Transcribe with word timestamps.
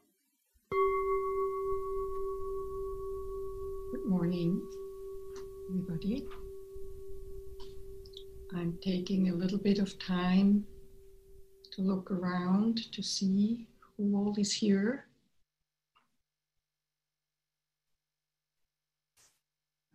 Good 3.91 4.05
morning, 4.05 4.65
everybody. 5.71 6.25
I'm 8.55 8.79
taking 8.81 9.27
a 9.27 9.33
little 9.33 9.59
bit 9.59 9.79
of 9.79 9.99
time 9.99 10.65
to 11.73 11.81
look 11.81 12.09
around 12.09 12.93
to 12.93 13.03
see 13.03 13.67
who 13.99 14.15
all 14.15 14.33
is 14.37 14.53
here. 14.53 15.05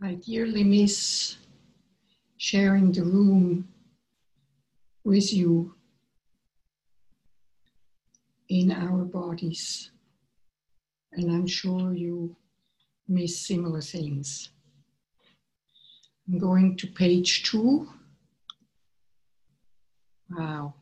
I 0.03 0.15
dearly 0.15 0.63
miss 0.63 1.39
sharing 2.37 2.93
the 2.93 3.03
room 3.03 3.67
with 5.05 5.33
you 5.33 5.75
in 8.51 8.71
our 8.73 9.05
bodies. 9.05 9.91
And 11.13 11.31
I'm 11.31 11.47
sure 11.47 11.95
you 11.95 12.37
miss 13.09 13.47
similar 13.47 13.81
things. 13.81 14.51
I'm 16.29 16.39
going 16.39 16.77
to 16.77 16.87
page 16.89 17.45
two. 17.45 17.89
Wow. 20.31 20.75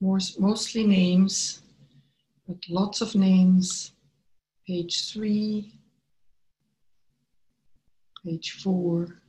Most, 0.00 0.38
mostly 0.38 0.86
names, 0.86 1.63
but 2.46 2.58
lots 2.68 3.00
of 3.00 3.14
names. 3.14 3.92
Page 4.66 5.12
three, 5.12 5.78
page 8.24 8.52
four, 8.62 9.20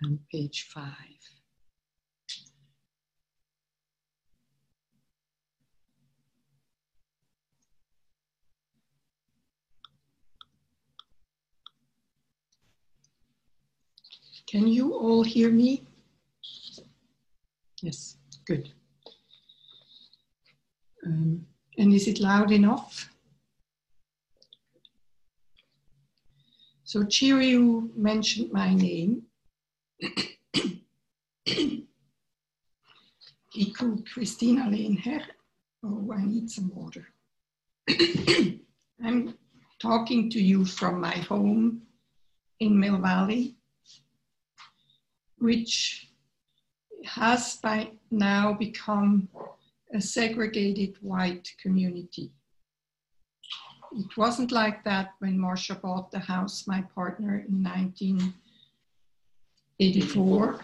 and 0.00 0.18
page 0.30 0.68
five. 0.72 0.94
Can 14.46 14.68
you 14.68 14.92
all 14.92 15.22
hear 15.22 15.50
me? 15.50 15.82
Yes, 17.80 18.16
good. 18.44 18.72
Um, 21.04 21.46
and 21.78 21.92
is 21.92 22.06
it 22.06 22.20
loud 22.20 22.52
enough? 22.52 23.08
So 26.84 27.04
Chiryu 27.04 27.94
mentioned 27.96 28.52
my 28.52 28.74
name. 28.74 29.22
Kiku 33.52 34.02
Christina 34.12 34.62
Lehnherr. 34.62 35.22
Oh, 35.84 36.12
I 36.14 36.24
need 36.24 36.50
some 36.50 36.70
water. 36.74 37.06
I'm 39.04 39.34
talking 39.80 40.30
to 40.30 40.40
you 40.40 40.64
from 40.64 41.00
my 41.00 41.16
home 41.16 41.82
in 42.60 42.78
Mill 42.78 42.98
Valley, 42.98 43.56
which 45.38 46.08
has 47.04 47.56
by 47.56 47.90
now 48.10 48.52
become 48.52 49.28
a 49.92 50.00
segregated 50.00 50.96
white 51.00 51.48
community. 51.60 52.30
It 53.94 54.16
wasn't 54.16 54.52
like 54.52 54.84
that 54.84 55.10
when 55.18 55.38
Marcia 55.38 55.74
bought 55.74 56.10
the 56.10 56.18
house, 56.18 56.66
my 56.66 56.80
partner, 56.94 57.44
in 57.46 57.62
1984. 57.62 60.60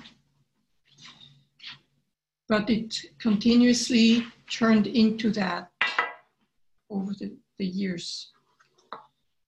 But 2.48 2.70
it 2.70 2.98
continuously 3.18 4.24
turned 4.50 4.86
into 4.86 5.30
that 5.32 5.70
over 6.88 7.12
the, 7.12 7.36
the 7.58 7.66
years. 7.66 8.32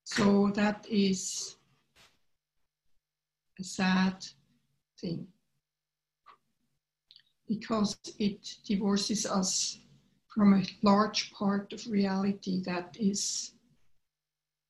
So 0.04 0.50
that 0.54 0.84
is 0.90 1.56
a 3.58 3.64
sad 3.64 4.26
thing 5.00 5.26
because 7.50 7.98
it 8.20 8.58
divorces 8.64 9.26
us 9.26 9.80
from 10.32 10.54
a 10.54 10.62
large 10.82 11.32
part 11.32 11.72
of 11.72 11.84
reality 11.88 12.62
that 12.62 12.96
is 12.98 13.54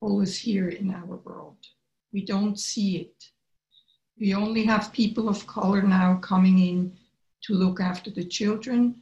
always 0.00 0.38
here 0.38 0.70
in 0.70 0.90
our 0.90 1.16
world. 1.16 1.58
We 2.10 2.24
don't 2.24 2.58
see 2.58 2.96
it. 2.96 3.24
We 4.18 4.32
only 4.34 4.64
have 4.64 4.94
people 4.94 5.28
of 5.28 5.46
color 5.46 5.82
now 5.82 6.16
coming 6.22 6.58
in 6.58 6.96
to 7.42 7.52
look 7.52 7.80
after 7.82 8.10
the 8.10 8.24
children, 8.24 8.96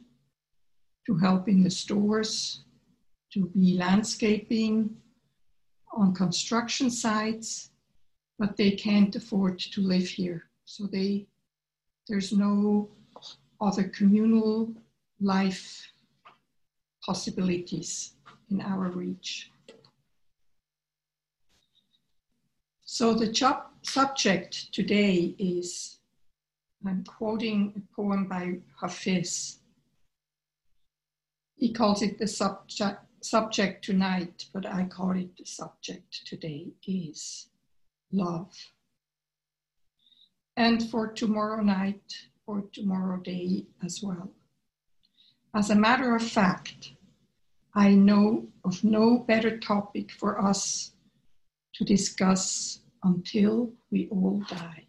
to 1.05 1.15
help 1.15 1.47
in 1.47 1.63
the 1.63 1.71
stores, 1.71 2.65
to 3.31 3.45
be 3.45 3.77
landscaping 3.77 4.97
on 5.93 6.13
construction 6.13 6.91
sites, 6.91 7.69
but 8.37 8.57
they 8.57 8.71
can't 8.71 9.15
afford 9.15 9.57
to 9.57 9.81
live 9.81 10.09
here. 10.09 10.43
So 10.65 10.85
they 10.85 11.27
there's 12.09 12.33
no 12.33 12.89
other 13.61 13.83
communal 13.83 14.73
life 15.19 15.91
possibilities 17.05 18.13
in 18.49 18.61
our 18.61 18.89
reach. 18.89 19.51
So 22.85 23.13
the 23.13 23.31
job, 23.31 23.65
subject 23.83 24.73
today 24.73 25.35
is, 25.37 25.99
I'm 26.85 27.03
quoting 27.03 27.73
a 27.75 27.95
poem 27.95 28.27
by 28.27 28.59
Hafiz. 28.79 29.59
He 31.55 31.71
calls 31.71 32.01
it 32.01 32.17
the 32.17 32.27
subject, 32.27 32.99
subject 33.21 33.85
tonight, 33.85 34.45
but 34.53 34.65
I 34.65 34.85
call 34.85 35.11
it 35.11 35.37
the 35.37 35.45
subject 35.45 36.25
today 36.25 36.67
is 36.87 37.47
love. 38.11 38.53
And 40.57 40.89
for 40.89 41.07
tomorrow 41.07 41.61
night, 41.61 42.13
for 42.49 42.63
tomorrow 42.73 43.17
day 43.17 43.63
as 43.85 44.01
well. 44.01 44.31
As 45.53 45.69
a 45.69 45.75
matter 45.75 46.15
of 46.15 46.23
fact, 46.23 46.93
I 47.75 47.93
know 47.93 48.47
of 48.65 48.83
no 48.83 49.19
better 49.19 49.59
topic 49.59 50.11
for 50.11 50.43
us 50.43 50.93
to 51.75 51.83
discuss 51.83 52.79
until 53.03 53.71
we 53.91 54.07
all 54.09 54.41
die. 54.49 54.87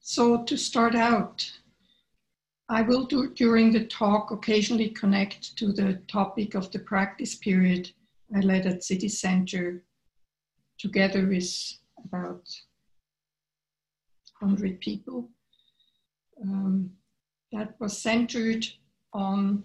So, 0.00 0.44
to 0.44 0.58
start 0.58 0.94
out, 0.94 1.50
I 2.68 2.82
will 2.82 3.06
do 3.06 3.32
during 3.32 3.72
the 3.72 3.86
talk 3.86 4.32
occasionally 4.32 4.90
connect 4.90 5.56
to 5.56 5.72
the 5.72 6.02
topic 6.08 6.54
of 6.54 6.70
the 6.72 6.78
practice 6.78 7.34
period 7.34 7.92
I 8.34 8.40
led 8.40 8.66
at 8.66 8.84
City 8.84 9.08
Center 9.08 9.82
together 10.78 11.26
with 11.26 11.50
about 12.04 12.44
100 14.40 14.80
people. 14.80 15.30
Um, 16.42 16.90
that 17.52 17.74
was 17.80 18.00
centered 18.00 18.66
on 19.12 19.64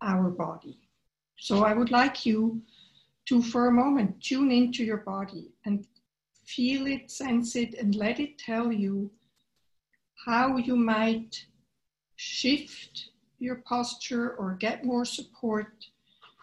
our 0.00 0.30
body. 0.30 0.78
So 1.38 1.64
I 1.64 1.74
would 1.74 1.90
like 1.90 2.24
you 2.24 2.62
to, 3.28 3.42
for 3.42 3.66
a 3.66 3.72
moment, 3.72 4.22
tune 4.22 4.50
into 4.50 4.84
your 4.84 4.98
body 4.98 5.52
and 5.66 5.86
feel 6.46 6.86
it, 6.86 7.10
sense 7.10 7.56
it, 7.56 7.74
and 7.74 7.94
let 7.94 8.20
it 8.20 8.38
tell 8.38 8.72
you 8.72 9.10
how 10.26 10.56
you 10.56 10.76
might 10.76 11.44
shift 12.16 13.10
your 13.38 13.56
posture 13.56 14.30
or 14.36 14.54
get 14.54 14.84
more 14.84 15.04
support 15.04 15.72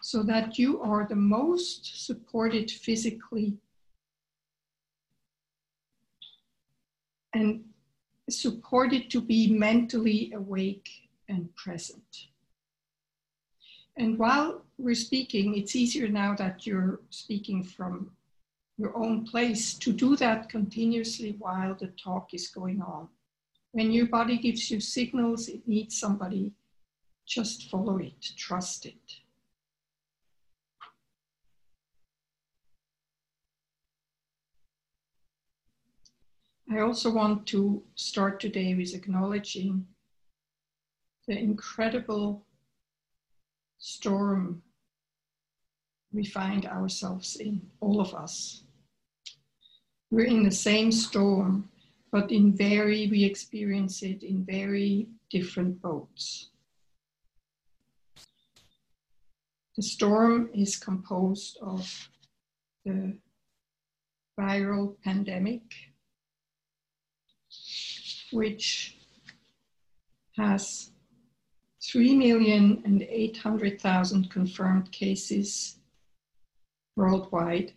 so 0.06 0.22
that 0.22 0.56
you 0.56 0.80
are 0.82 1.04
the 1.04 1.16
most 1.16 2.06
supported 2.06 2.70
physically 2.70 3.58
and 7.34 7.64
supported 8.30 9.10
to 9.10 9.20
be 9.20 9.50
mentally 9.50 10.32
awake 10.32 10.88
and 11.28 11.52
present. 11.56 12.28
And 13.96 14.16
while 14.16 14.62
we're 14.78 14.94
speaking, 14.94 15.58
it's 15.58 15.74
easier 15.74 16.06
now 16.06 16.36
that 16.36 16.64
you're 16.64 17.00
speaking 17.10 17.64
from 17.64 18.12
your 18.78 18.96
own 18.96 19.26
place 19.26 19.74
to 19.74 19.92
do 19.92 20.14
that 20.18 20.48
continuously 20.48 21.34
while 21.40 21.74
the 21.74 21.88
talk 22.00 22.32
is 22.32 22.46
going 22.46 22.80
on. 22.80 23.08
When 23.72 23.90
your 23.90 24.06
body 24.06 24.38
gives 24.38 24.70
you 24.70 24.78
signals, 24.78 25.48
it 25.48 25.66
needs 25.66 25.98
somebody, 25.98 26.52
just 27.26 27.68
follow 27.68 27.98
it, 27.98 28.24
trust 28.36 28.86
it. 28.86 29.25
I 36.68 36.80
also 36.80 37.12
want 37.12 37.46
to 37.48 37.82
start 37.94 38.40
today 38.40 38.74
with 38.74 38.92
acknowledging 38.92 39.86
the 41.28 41.38
incredible 41.38 42.44
storm 43.78 44.62
we 46.12 46.24
find 46.24 46.66
ourselves 46.66 47.36
in, 47.36 47.62
all 47.80 48.00
of 48.00 48.14
us. 48.14 48.64
We're 50.10 50.26
in 50.26 50.42
the 50.42 50.50
same 50.50 50.90
storm, 50.90 51.68
but 52.10 52.32
in 52.32 52.56
very, 52.56 53.08
we 53.08 53.22
experience 53.22 54.02
it 54.02 54.24
in 54.24 54.44
very 54.44 55.06
different 55.30 55.80
boats. 55.80 56.50
The 59.76 59.82
storm 59.82 60.48
is 60.52 60.76
composed 60.76 61.58
of 61.60 62.08
the 62.84 63.18
viral 64.38 64.96
pandemic, 65.04 65.62
which 68.32 68.98
has 70.36 70.90
3,800,000 71.82 74.30
confirmed 74.30 74.92
cases 74.92 75.78
worldwide, 76.96 77.72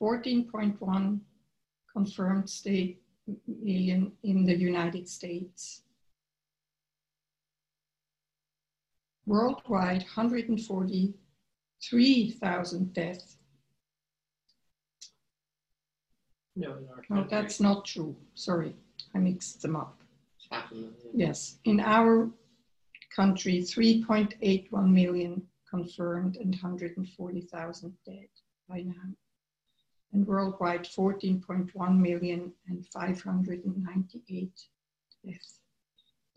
14.1 0.00 1.20
confirmed 1.92 2.48
state 2.48 3.02
million 3.46 4.12
in 4.22 4.44
the 4.44 4.54
United 4.54 5.08
States. 5.08 5.82
Worldwide, 9.26 10.02
143,000 10.02 12.92
deaths. 12.92 13.38
No, 16.56 16.76
in 16.76 16.88
our 16.88 17.04
No, 17.08 17.24
that's 17.28 17.60
not 17.60 17.84
true. 17.84 18.16
Sorry, 18.34 18.74
I 19.14 19.18
mixed 19.18 19.62
them 19.62 19.76
up. 19.76 20.00
Half 20.50 20.70
a 20.72 20.74
million. 20.74 20.94
Yes, 21.14 21.58
in 21.64 21.80
our 21.80 22.30
country, 23.14 23.60
3.81 23.60 24.90
million 24.90 25.42
confirmed 25.68 26.36
and 26.36 26.54
140,000 26.54 27.94
dead 28.06 28.28
by 28.68 28.82
now. 28.82 29.14
And 30.12 30.26
worldwide, 30.26 30.84
14.1 30.84 31.98
million 31.98 32.52
and 32.68 32.86
598 32.86 34.50
deaths. 35.24 35.60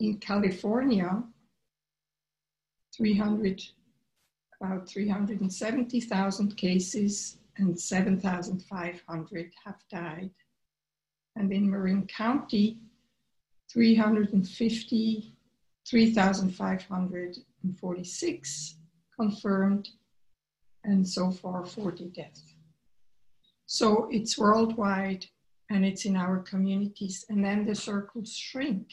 In 0.00 0.18
California, 0.18 1.22
300, 2.96 3.62
about 4.60 4.88
370,000 4.88 6.56
cases 6.56 7.38
and 7.58 7.78
7,500 7.78 9.52
have 9.64 9.76
died. 9.90 10.30
And 11.36 11.52
in 11.52 11.70
Marin 11.70 12.06
County, 12.06 12.78
350 13.70 15.36
3,546 15.88 18.74
confirmed, 19.18 19.88
and 20.84 21.08
so 21.08 21.30
far 21.30 21.64
40 21.64 22.06
deaths. 22.06 22.54
So 23.66 24.08
it's 24.10 24.36
worldwide 24.38 25.26
and 25.70 25.84
it's 25.84 26.04
in 26.04 26.16
our 26.16 26.38
communities. 26.38 27.24
And 27.28 27.44
then 27.44 27.66
the 27.66 27.74
circles 27.74 28.36
shrink 28.36 28.88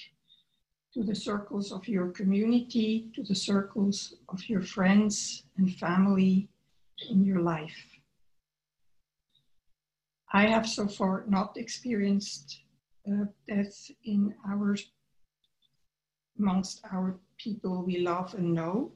to 0.93 1.03
the 1.03 1.15
circles 1.15 1.71
of 1.71 1.87
your 1.87 2.09
community, 2.09 3.11
to 3.15 3.23
the 3.23 3.35
circles 3.35 4.15
of 4.29 4.47
your 4.49 4.61
friends 4.61 5.43
and 5.57 5.75
family 5.75 6.49
in 7.09 7.25
your 7.25 7.41
life. 7.41 7.92
I 10.33 10.47
have 10.47 10.67
so 10.67 10.87
far 10.87 11.25
not 11.27 11.57
experienced 11.57 12.61
uh, 13.07 13.25
death 13.47 13.91
in 14.03 14.33
our 14.49 14.75
amongst 16.39 16.81
our 16.91 17.19
people 17.37 17.83
we 17.83 17.99
love 17.99 18.33
and 18.33 18.53
know. 18.53 18.91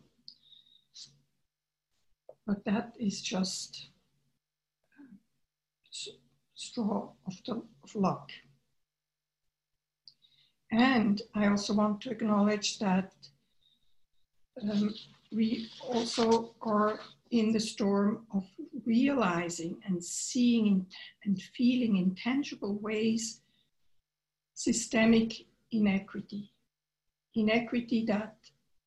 But 2.48 2.66
that 2.66 2.94
is 3.00 3.22
just 3.22 3.90
s- 5.94 6.10
straw 6.56 7.12
of, 7.28 7.34
the, 7.46 7.62
of 7.84 7.96
luck. 7.96 8.32
And 10.72 11.22
I 11.36 11.48
also 11.48 11.74
want 11.74 12.02
to 12.02 12.12
acknowledge 12.12 12.80
that 12.80 13.14
um, 14.62 14.94
we 15.32 15.70
also 15.82 16.56
are 16.62 17.00
in 17.32 17.52
the 17.52 17.60
storm 17.60 18.26
of 18.34 18.46
realizing 18.86 19.78
and 19.86 20.04
seeing 20.04 20.86
and 21.26 21.42
feeling 21.56 21.98
in 21.98 22.16
tangible 22.16 22.78
ways 22.80 23.42
systemic 24.54 25.34
inequity 25.72 26.52
inequity 27.38 28.06
that 28.06 28.36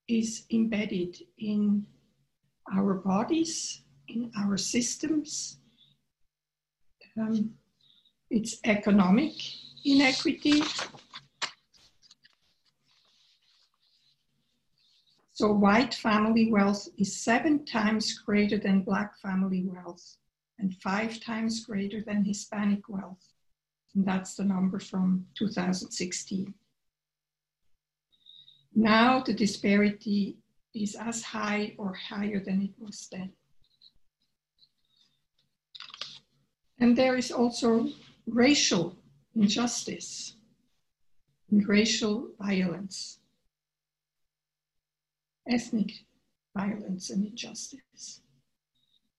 is 0.08 0.44
embedded 0.52 1.16
in 1.38 1.86
our 2.74 2.94
bodies, 2.94 3.82
in 4.08 4.30
our 4.36 4.56
systems. 4.56 5.58
Um, 7.18 7.54
it's 8.30 8.58
economic 8.64 9.34
inequity. 9.84 10.62
So, 15.40 15.50
white 15.50 15.94
family 15.94 16.52
wealth 16.52 16.86
is 16.98 17.16
seven 17.16 17.64
times 17.64 18.12
greater 18.12 18.58
than 18.58 18.82
black 18.82 19.18
family 19.20 19.64
wealth 19.64 20.18
and 20.58 20.76
five 20.82 21.18
times 21.18 21.64
greater 21.64 22.02
than 22.02 22.26
Hispanic 22.26 22.86
wealth. 22.90 23.26
And 23.94 24.04
that's 24.04 24.34
the 24.34 24.44
number 24.44 24.78
from 24.78 25.24
2016. 25.38 26.52
Now 28.74 29.20
the 29.20 29.32
disparity 29.32 30.36
is 30.74 30.94
as 30.94 31.22
high 31.22 31.74
or 31.78 31.94
higher 31.94 32.40
than 32.44 32.60
it 32.60 32.74
was 32.78 33.08
then. 33.10 33.32
And 36.80 36.94
there 36.94 37.16
is 37.16 37.32
also 37.32 37.88
racial 38.26 38.94
injustice 39.34 40.36
and 41.50 41.66
racial 41.66 42.28
violence, 42.38 43.19
ethnic 45.50 45.92
violence 46.56 47.10
and 47.10 47.26
injustice. 47.26 48.22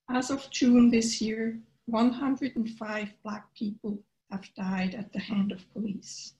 As 0.09 0.31
of 0.31 0.49
June 0.49 0.89
this 0.89 1.21
year, 1.21 1.59
105 1.85 3.09
Black 3.23 3.53
people 3.53 4.03
have 4.31 4.47
died 4.55 4.95
at 4.95 5.11
the 5.13 5.19
hand 5.19 5.51
of 5.51 5.71
police, 5.73 6.33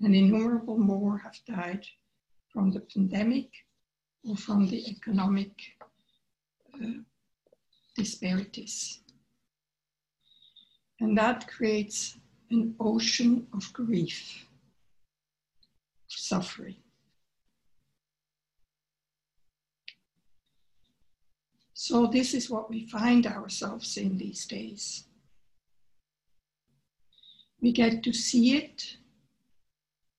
and 0.00 0.14
innumerable 0.14 0.78
more 0.78 1.18
have 1.18 1.38
died 1.46 1.86
from 2.52 2.70
the 2.70 2.80
pandemic 2.80 3.48
or 4.24 4.36
from 4.36 4.68
the 4.68 4.88
economic 4.88 5.52
uh, 6.74 7.00
disparities. 7.96 9.00
And 11.00 11.16
that 11.16 11.48
creates 11.48 12.18
an 12.50 12.74
ocean 12.80 13.46
of 13.54 13.72
grief, 13.72 14.46
suffering. 16.08 16.76
So, 21.82 22.06
this 22.06 22.34
is 22.34 22.50
what 22.50 22.68
we 22.68 22.84
find 22.84 23.26
ourselves 23.26 23.96
in 23.96 24.18
these 24.18 24.44
days. 24.44 25.04
We 27.62 27.72
get 27.72 28.02
to 28.02 28.12
see 28.12 28.54
it, 28.54 28.98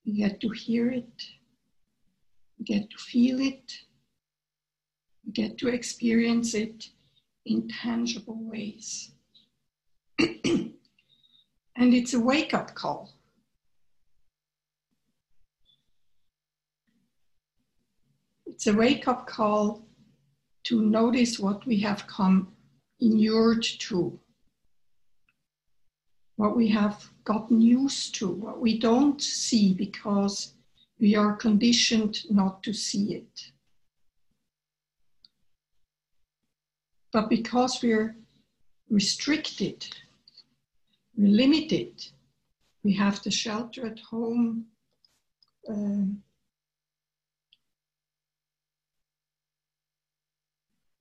we 0.04 0.14
get 0.14 0.42
to 0.42 0.50
hear 0.50 0.90
it, 0.90 1.22
we 2.58 2.66
get 2.66 2.90
to 2.90 2.98
feel 2.98 3.40
it, 3.40 3.74
we 5.24 5.34
get 5.34 5.60
to 5.60 5.68
experience 5.68 6.56
it 6.56 6.90
in 7.46 7.68
tangible 7.68 8.40
ways. 8.42 9.12
and 10.18 10.74
it's 11.76 12.16
a 12.16 12.20
wake 12.20 12.56
up 12.56 12.74
call. 12.74 13.14
It's 18.48 18.66
a 18.66 18.74
wake 18.74 19.08
up 19.08 19.28
call 19.28 19.86
to 20.64 20.82
notice 20.82 21.40
what 21.40 21.66
we 21.66 21.80
have 21.80 22.08
come 22.08 22.52
inured 23.00 23.64
to, 23.64 24.20
what 26.36 26.56
we 26.56 26.68
have 26.68 27.10
gotten 27.24 27.62
used 27.62 28.16
to, 28.16 28.30
what 28.30 28.60
we 28.60 28.80
don't 28.80 29.22
see 29.22 29.74
because 29.74 30.54
we 31.00 31.16
are 31.16 31.36
conditioned 31.36 32.20
not 32.30 32.62
to 32.64 32.74
see 32.74 33.16
it. 33.16 33.52
But 37.12 37.30
because 37.30 37.82
we're 37.82 38.16
restricted, 38.90 39.86
we're 41.18 41.28
limited, 41.28 42.06
we 42.84 42.94
have 42.94 43.22
the 43.24 43.32
shelter 43.32 43.88
at 43.88 44.00
home 44.00 44.66
um, 45.68 46.22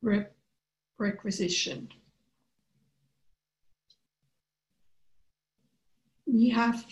re- 0.02 0.26
requisition. 0.98 1.88
We 6.26 6.48
have 6.50 6.84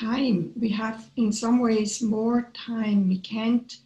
time. 0.00 0.52
We 0.56 0.70
have, 0.70 1.10
in 1.16 1.32
some 1.32 1.60
ways, 1.60 2.02
more 2.02 2.50
time. 2.54 3.08
We 3.08 3.18
can't 3.18 3.76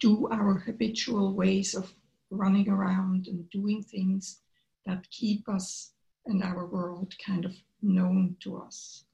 do 0.00 0.28
our 0.30 0.54
habitual 0.54 1.34
ways 1.34 1.74
of 1.74 1.92
running 2.30 2.68
around 2.68 3.28
and 3.28 3.48
doing 3.50 3.82
things 3.82 4.40
that 4.84 5.10
keep 5.10 5.48
us 5.48 5.92
and 6.26 6.42
our 6.42 6.66
world 6.66 7.14
kind 7.24 7.44
of 7.44 7.54
known 7.82 8.36
to 8.40 8.58
us. 8.58 9.04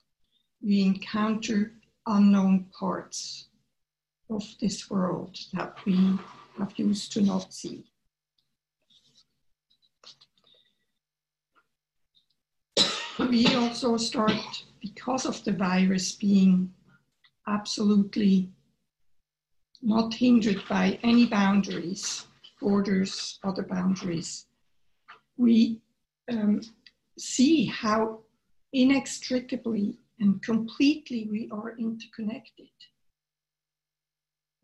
We 0.62 0.82
encounter 0.82 1.72
unknown 2.06 2.66
parts 2.78 3.48
of 4.30 4.44
this 4.60 4.90
world 4.90 5.36
that 5.52 5.76
we 5.84 6.18
have 6.58 6.72
used 6.76 7.12
to 7.12 7.20
not 7.20 7.52
see. 7.52 7.91
We 13.18 13.46
also 13.54 13.96
start, 13.96 14.64
because 14.80 15.26
of 15.26 15.42
the 15.44 15.52
virus 15.52 16.12
being 16.12 16.72
absolutely 17.46 18.50
not 19.82 20.14
hindered 20.14 20.62
by 20.68 20.98
any 21.02 21.26
boundaries, 21.26 22.26
borders, 22.60 23.38
other 23.42 23.62
boundaries, 23.62 24.46
we 25.36 25.80
um, 26.30 26.60
see 27.18 27.66
how 27.66 28.20
inextricably 28.72 29.98
and 30.20 30.40
completely 30.42 31.28
we 31.30 31.48
are 31.52 31.76
interconnected. 31.78 32.68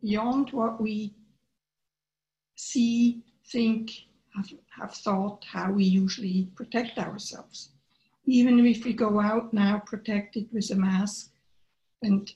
Beyond 0.01 0.51
what 0.53 0.81
we 0.81 1.15
see, 2.55 3.23
think, 3.51 3.91
have, 4.37 4.49
have 4.71 4.95
thought, 4.95 5.45
how 5.51 5.73
we 5.73 5.85
usually 5.85 6.49
protect 6.55 6.99
ourselves. 6.99 7.73
Even 8.29 8.67
if 8.67 8.85
we 8.85 8.93
go 8.93 9.21
out 9.21 9.55
now 9.55 9.83
protected 9.87 10.49
with 10.53 10.71
a 10.71 10.75
mask 10.75 11.31
and 12.03 12.31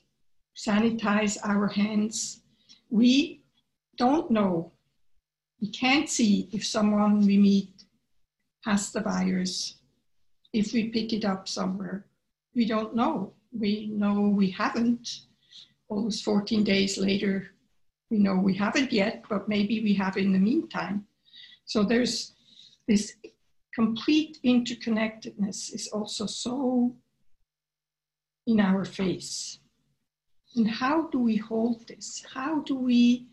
sanitize 0.57 1.37
our 1.43 1.67
hands, 1.67 2.41
we 2.89 3.43
don't 3.97 4.31
know. 4.31 4.71
We 5.61 5.69
can't 5.69 6.09
see 6.09 6.49
if 6.51 6.65
someone 6.65 7.19
we 7.23 7.37
meet 7.37 7.83
has 8.65 8.91
the 8.91 9.01
virus, 9.01 9.75
if 10.51 10.73
we 10.73 10.89
pick 10.89 11.13
it 11.13 11.25
up 11.25 11.47
somewhere. 11.47 12.07
We 12.55 12.65
don't 12.65 12.95
know. 12.95 13.33
We 13.51 13.91
know 13.93 14.29
we 14.29 14.49
haven't. 14.49 15.07
Almost 15.89 16.25
14 16.25 16.63
days 16.63 16.97
later, 16.97 17.51
we 18.09 18.17
know 18.17 18.35
we 18.35 18.55
haven't 18.55 18.91
yet, 18.91 19.25
but 19.29 19.47
maybe 19.47 19.83
we 19.83 19.93
have 19.93 20.17
in 20.17 20.31
the 20.33 20.39
meantime. 20.39 21.05
So 21.65 21.83
there's 21.83 22.33
this 22.87 23.13
complete 23.75 24.37
interconnectedness 24.45 25.73
is 25.73 25.89
also 25.91 26.25
so 26.25 26.95
in 28.45 28.59
our 28.59 28.85
face. 28.85 29.59
And 30.55 30.69
how 30.69 31.07
do 31.07 31.19
we 31.19 31.37
hold 31.37 31.87
this? 31.87 32.23
How 32.33 32.61
do 32.61 32.75
we 32.75 33.27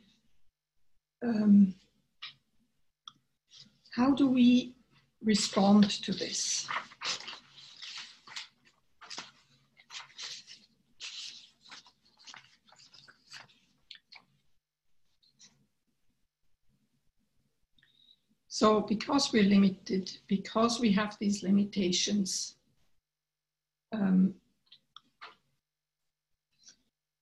um, 1.23 1.75
how 3.93 4.15
do 4.15 4.29
we 4.29 4.75
respond 5.23 5.91
to 6.05 6.13
this? 6.13 6.67
So, 18.61 18.83
because 18.83 19.33
we're 19.33 19.45
limited, 19.45 20.13
because 20.29 20.81
we 20.81 20.93
have 20.93 21.17
these 21.19 21.43
limitations, 21.43 22.57
um, 23.91 24.35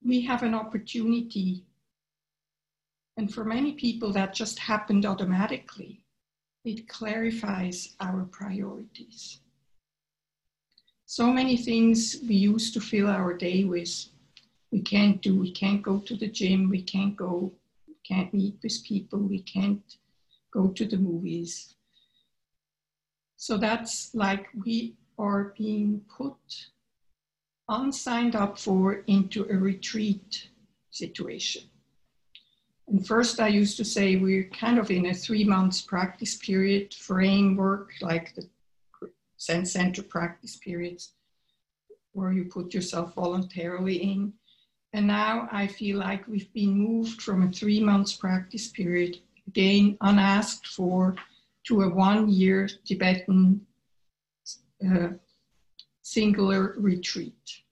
we 0.04 0.20
have 0.22 0.42
an 0.42 0.52
opportunity. 0.52 1.62
And 3.16 3.32
for 3.32 3.44
many 3.44 3.74
people, 3.74 4.10
that 4.14 4.34
just 4.34 4.58
happened 4.58 5.06
automatically. 5.06 6.02
It 6.64 6.88
clarifies 6.88 7.94
our 8.00 8.24
priorities. 8.24 9.38
So 11.06 11.32
many 11.32 11.56
things 11.56 12.16
we 12.28 12.34
used 12.34 12.74
to 12.74 12.80
fill 12.80 13.06
our 13.06 13.32
day 13.32 13.62
with, 13.62 14.06
we 14.72 14.80
can't 14.80 15.22
do. 15.22 15.38
We 15.38 15.52
can't 15.52 15.82
go 15.82 16.00
to 16.00 16.16
the 16.16 16.26
gym, 16.26 16.68
we 16.68 16.82
can't 16.82 17.14
go, 17.14 17.52
we 17.86 17.94
can't 18.02 18.34
meet 18.34 18.56
with 18.60 18.82
people, 18.82 19.20
we 19.20 19.42
can't 19.42 19.98
go 20.58 20.68
to 20.68 20.84
the 20.84 20.96
movies. 20.96 21.74
So 23.36 23.56
that's 23.56 24.14
like 24.14 24.46
we 24.64 24.96
are 25.18 25.54
being 25.56 26.02
put 26.16 26.36
unsigned 27.68 28.34
up 28.34 28.58
for 28.58 29.04
into 29.06 29.44
a 29.44 29.56
retreat 29.56 30.48
situation. 30.90 31.62
And 32.88 33.06
first, 33.06 33.38
I 33.38 33.48
used 33.48 33.76
to 33.76 33.84
say 33.84 34.16
we're 34.16 34.50
kind 34.64 34.78
of 34.78 34.90
in 34.90 35.06
a 35.06 35.14
three 35.14 35.44
months 35.44 35.82
practice 35.82 36.36
period 36.36 36.94
framework, 36.94 37.92
like 38.00 38.34
the 38.34 38.48
Zen 39.38 39.66
Center 39.66 40.02
practice 40.02 40.56
periods, 40.56 41.12
where 42.12 42.32
you 42.32 42.44
put 42.46 42.74
yourself 42.74 43.14
voluntarily 43.14 43.96
in. 43.96 44.32
And 44.94 45.06
now 45.06 45.48
I 45.52 45.66
feel 45.66 45.98
like 45.98 46.26
we've 46.26 46.52
been 46.54 46.74
moved 46.74 47.20
from 47.20 47.42
a 47.42 47.52
three 47.52 47.80
months 47.80 48.14
practice 48.14 48.68
period 48.68 49.18
again 49.48 49.96
unasked 50.00 50.66
for, 50.66 51.14
to 51.66 51.82
a 51.82 51.88
one 51.88 52.28
year 52.28 52.68
Tibetan 52.84 53.60
uh, 54.86 55.08
singular 56.02 56.74
retreat. 56.78 57.62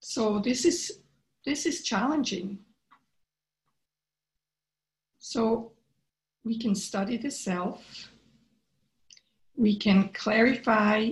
So 0.00 0.38
this 0.38 0.64
is, 0.64 1.00
this 1.44 1.66
is 1.66 1.82
challenging. 1.82 2.58
So 5.18 5.72
we 6.44 6.58
can 6.58 6.74
study 6.74 7.16
the 7.16 7.30
self, 7.30 8.10
we 9.56 9.76
can 9.76 10.10
clarify 10.10 11.10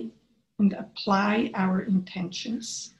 and 0.59 0.73
apply 0.73 1.51
our 1.55 1.81
intentions, 1.81 2.93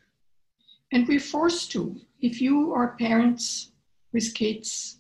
and 0.92 1.08
we're 1.08 1.20
forced 1.20 1.72
to. 1.72 1.96
If 2.20 2.42
you 2.42 2.74
are 2.74 2.98
parents 2.98 3.72
with 4.16 4.34
kids, 4.34 5.00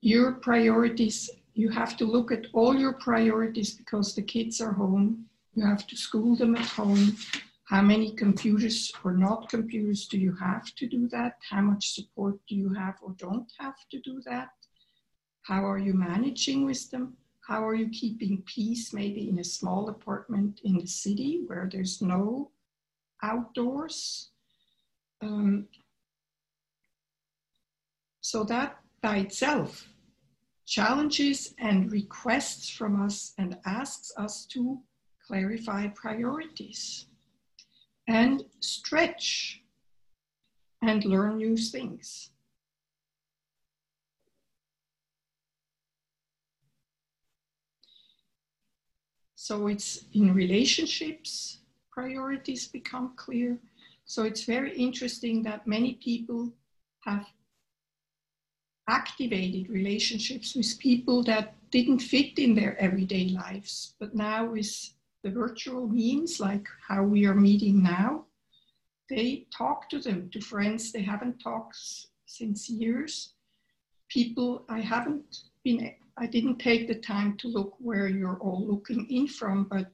your 0.00 0.32
priorities, 0.32 1.30
you 1.54 1.68
have 1.70 1.96
to 1.96 2.04
look 2.04 2.32
at 2.32 2.48
all 2.52 2.74
your 2.74 2.94
priorities 2.94 3.74
because 3.74 4.12
the 4.12 4.22
kids 4.22 4.60
are 4.60 4.72
home. 4.72 5.26
You 5.54 5.64
have 5.64 5.86
to 5.86 5.96
school 5.96 6.34
them 6.34 6.56
at 6.56 6.66
home. 6.66 7.16
How 7.68 7.82
many 7.82 8.12
computers 8.12 8.92
or 9.04 9.12
not 9.12 9.48
computers 9.48 10.08
do 10.08 10.18
you 10.18 10.34
have 10.34 10.74
to 10.74 10.88
do 10.88 11.08
that? 11.10 11.34
How 11.48 11.60
much 11.60 11.94
support 11.94 12.34
do 12.48 12.56
you 12.56 12.74
have 12.74 12.96
or 13.02 13.14
don't 13.18 13.50
have 13.60 13.78
to 13.92 14.00
do 14.00 14.20
that? 14.26 14.50
How 15.42 15.64
are 15.64 15.78
you 15.78 15.94
managing 15.94 16.66
with 16.66 16.90
them? 16.90 17.16
How 17.46 17.64
are 17.64 17.76
you 17.76 17.88
keeping 17.90 18.42
peace 18.46 18.92
maybe 18.92 19.28
in 19.28 19.38
a 19.38 19.44
small 19.44 19.88
apartment 19.90 20.60
in 20.64 20.78
the 20.78 20.88
city 20.88 21.44
where 21.46 21.68
there's 21.70 22.02
no 22.02 22.50
outdoors? 23.22 24.30
Um, 25.22 25.68
so 28.26 28.42
that 28.42 28.80
by 29.02 29.18
itself 29.18 29.86
challenges 30.66 31.54
and 31.60 31.92
requests 31.92 32.68
from 32.68 33.00
us 33.00 33.32
and 33.38 33.56
asks 33.64 34.10
us 34.16 34.46
to 34.46 34.80
clarify 35.24 35.86
priorities 35.94 37.06
and 38.08 38.42
stretch 38.58 39.62
and 40.82 41.04
learn 41.04 41.36
new 41.36 41.56
things. 41.56 42.30
So 49.36 49.68
it's 49.68 50.06
in 50.14 50.34
relationships, 50.34 51.58
priorities 51.92 52.66
become 52.66 53.12
clear. 53.14 53.56
So 54.04 54.24
it's 54.24 54.42
very 54.42 54.76
interesting 54.76 55.44
that 55.44 55.68
many 55.68 55.94
people 56.02 56.52
have 57.04 57.24
activated 58.88 59.68
relationships 59.68 60.54
with 60.54 60.78
people 60.78 61.22
that 61.24 61.54
didn't 61.70 61.98
fit 61.98 62.38
in 62.38 62.54
their 62.54 62.78
everyday 62.80 63.28
lives. 63.28 63.94
But 63.98 64.14
now, 64.14 64.46
with 64.46 64.90
the 65.22 65.30
virtual 65.30 65.88
means, 65.88 66.38
like 66.40 66.66
how 66.86 67.02
we 67.02 67.26
are 67.26 67.34
meeting 67.34 67.82
now, 67.82 68.26
they 69.08 69.46
talk 69.56 69.88
to 69.90 69.98
them, 69.98 70.30
to 70.32 70.40
friends 70.40 70.92
they 70.92 71.02
haven't 71.02 71.38
talked 71.38 71.76
since 72.26 72.68
years. 72.68 73.34
People 74.08 74.64
I 74.68 74.80
haven't 74.80 75.42
been, 75.64 75.94
I 76.16 76.26
didn't 76.26 76.58
take 76.58 76.86
the 76.86 76.94
time 76.94 77.36
to 77.38 77.48
look 77.48 77.74
where 77.78 78.08
you're 78.08 78.38
all 78.38 78.66
looking 78.66 79.08
in 79.10 79.26
from, 79.26 79.64
but 79.64 79.90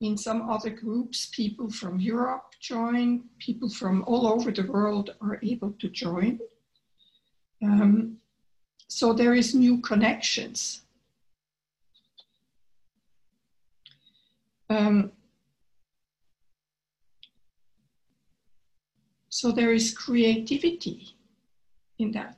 in 0.00 0.16
some 0.16 0.50
other 0.50 0.70
groups, 0.70 1.26
people 1.32 1.70
from 1.70 2.00
Europe 2.00 2.44
join, 2.60 3.24
people 3.38 3.68
from 3.68 4.02
all 4.06 4.26
over 4.26 4.50
the 4.50 4.66
world 4.66 5.14
are 5.20 5.38
able 5.42 5.72
to 5.78 5.88
join. 5.88 6.40
Um, 7.62 8.18
so 8.88 9.12
there 9.12 9.34
is 9.34 9.54
new 9.54 9.80
connections. 9.80 10.82
Um, 14.68 15.12
So 19.32 19.50
there 19.50 19.72
is 19.72 19.96
creativity 19.96 21.16
in 21.98 22.12
that. 22.12 22.36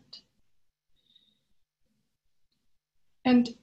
And 3.25 3.57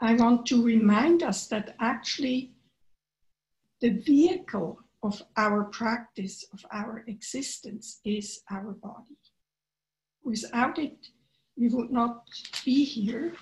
I 0.00 0.14
want 0.14 0.46
to 0.46 0.64
remind 0.64 1.22
us 1.22 1.46
that 1.48 1.76
actually 1.80 2.52
the 3.82 3.90
vehicle 3.90 4.80
of 5.02 5.22
our 5.36 5.64
practice, 5.64 6.46
of 6.54 6.64
our 6.72 7.04
existence, 7.06 8.00
is 8.02 8.40
our 8.50 8.72
body. 8.72 9.18
Without 10.24 10.78
it, 10.78 11.08
we 11.56 11.68
would 11.68 11.90
not 11.90 12.24
be 12.64 12.84
here. 12.84 13.34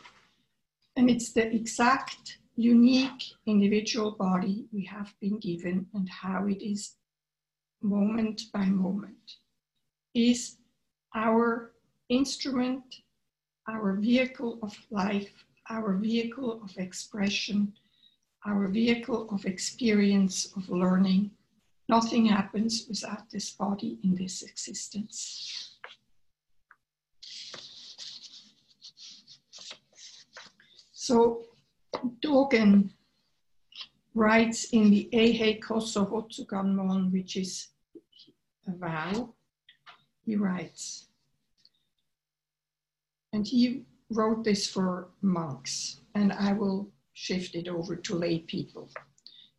And 0.97 1.09
it's 1.09 1.33
the 1.33 1.47
exact, 1.55 2.39
unique 2.57 3.25
individual 3.47 4.11
body 4.13 4.67
we 4.73 4.85
have 4.85 5.15
been 5.21 5.39
given 5.39 5.87
and 5.95 6.09
how 6.09 6.47
it 6.47 6.63
is 6.63 6.97
moment 7.81 8.43
by 8.53 8.67
moment 8.67 9.37
is 10.15 10.57
our 11.15 11.73
instrument, 12.09 12.85
our 13.69 13.95
vehicle 13.95 14.59
of 14.63 14.77
life, 14.91 15.45
our 15.71 15.95
vehicle 15.95 16.63
of 16.63 16.77
expression, 16.77 17.73
our 18.45 18.69
vehicle 18.69 19.29
of 19.31 19.47
experience, 19.47 20.53
of 20.57 20.69
learning. 20.69 21.31
Nothing 21.89 22.27
happens 22.27 22.87
without 22.89 23.31
this 23.31 23.51
body 23.51 23.99
in 24.05 24.15
this 24.15 24.43
existence. 24.43 25.72
So 31.03 31.47
Dogen 32.21 32.91
writes 34.15 34.67
in 34.71 34.89
the 34.89 35.09
Eihei 35.13 35.61
Koso 35.61 36.05
Hotsuganmon, 36.07 37.11
which 37.11 37.35
is 37.35 37.71
a 38.69 38.73
vow, 38.77 39.35
he 40.25 40.37
writes, 40.37 41.09
and 43.33 43.45
he 43.45 43.83
wrote 44.11 44.45
this 44.45 44.69
for 44.69 45.09
monks, 45.23 46.03
and 46.15 46.33
I 46.33 46.53
will 46.53 46.89
shift 47.15 47.57
it 47.57 47.67
over 47.67 47.97
to 47.97 48.15
lay 48.15 48.39
people. 48.39 48.89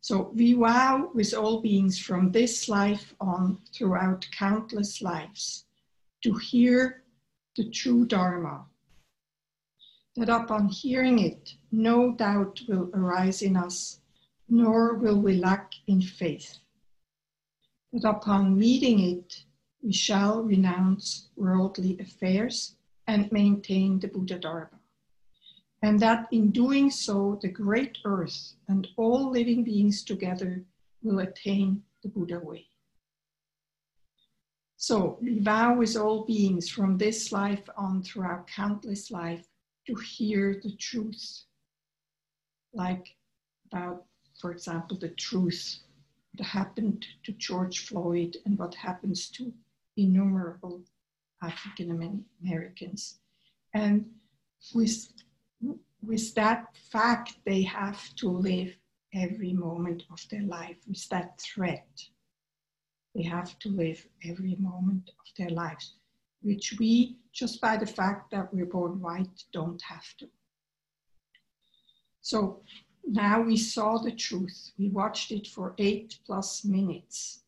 So 0.00 0.32
we 0.34 0.54
vow 0.54 1.10
with 1.12 1.34
all 1.34 1.60
beings 1.60 1.98
from 1.98 2.32
this 2.32 2.70
life 2.70 3.14
on 3.20 3.58
throughout 3.74 4.26
countless 4.32 5.02
lives 5.02 5.66
to 6.22 6.32
hear 6.36 7.02
the 7.54 7.68
true 7.68 8.06
Dharma. 8.06 8.64
That 10.16 10.28
upon 10.28 10.68
hearing 10.68 11.18
it, 11.18 11.54
no 11.72 12.12
doubt 12.12 12.60
will 12.68 12.88
arise 12.94 13.42
in 13.42 13.56
us, 13.56 14.00
nor 14.48 14.94
will 14.94 15.20
we 15.20 15.34
lack 15.34 15.72
in 15.88 16.00
faith. 16.02 16.58
That 17.92 18.08
upon 18.08 18.56
meeting 18.56 19.00
it, 19.00 19.44
we 19.82 19.92
shall 19.92 20.42
renounce 20.42 21.30
worldly 21.36 21.98
affairs 21.98 22.76
and 23.08 23.30
maintain 23.32 23.98
the 23.98 24.06
Buddha 24.06 24.38
Dharma. 24.38 24.78
And 25.82 25.98
that 26.00 26.28
in 26.30 26.52
doing 26.52 26.90
so, 26.90 27.38
the 27.42 27.48
great 27.48 27.98
earth 28.04 28.54
and 28.68 28.86
all 28.96 29.30
living 29.30 29.64
beings 29.64 30.04
together 30.04 30.64
will 31.02 31.18
attain 31.18 31.82
the 32.02 32.08
Buddha 32.08 32.38
way. 32.38 32.66
So 34.76 35.18
we 35.20 35.40
vow 35.40 35.76
with 35.76 35.96
all 35.96 36.24
beings 36.24 36.68
from 36.68 36.98
this 36.98 37.32
life 37.32 37.68
on 37.76 38.02
throughout 38.02 38.46
countless 38.46 39.10
life 39.10 39.46
to 39.86 39.94
hear 39.94 40.60
the 40.62 40.72
truth, 40.76 41.44
like 42.72 43.16
about, 43.70 44.04
for 44.40 44.50
example, 44.50 44.98
the 44.98 45.10
truth 45.10 45.78
that 46.36 46.44
happened 46.44 47.06
to 47.24 47.32
George 47.32 47.86
Floyd 47.86 48.36
and 48.44 48.58
what 48.58 48.74
happens 48.74 49.28
to 49.30 49.52
innumerable 49.96 50.82
African 51.42 52.24
Americans. 52.42 53.20
And 53.74 54.06
with, 54.74 55.12
with 56.02 56.34
that 56.34 56.76
fact, 56.90 57.36
they 57.44 57.62
have 57.62 58.14
to 58.16 58.28
live 58.28 58.74
every 59.12 59.52
moment 59.52 60.04
of 60.10 60.20
their 60.30 60.42
life 60.42 60.76
with 60.88 61.08
that 61.10 61.40
threat. 61.40 61.86
They 63.14 63.22
have 63.22 63.58
to 63.60 63.68
live 63.68 64.04
every 64.24 64.56
moment 64.56 65.10
of 65.20 65.26
their 65.36 65.50
lives, 65.50 65.94
which 66.44 66.76
we, 66.78 67.16
just 67.32 67.60
by 67.60 67.76
the 67.76 67.86
fact 67.86 68.30
that 68.30 68.52
we're 68.52 68.66
born 68.66 69.00
white, 69.00 69.44
don't 69.52 69.82
have 69.82 70.16
to. 70.18 70.28
So 72.20 72.60
now 73.06 73.40
we 73.40 73.56
saw 73.56 73.98
the 73.98 74.12
truth. 74.12 74.72
We 74.78 74.88
watched 74.88 75.32
it 75.32 75.46
for 75.46 75.74
eight 75.78 76.18
plus 76.24 76.64
minutes 76.64 77.44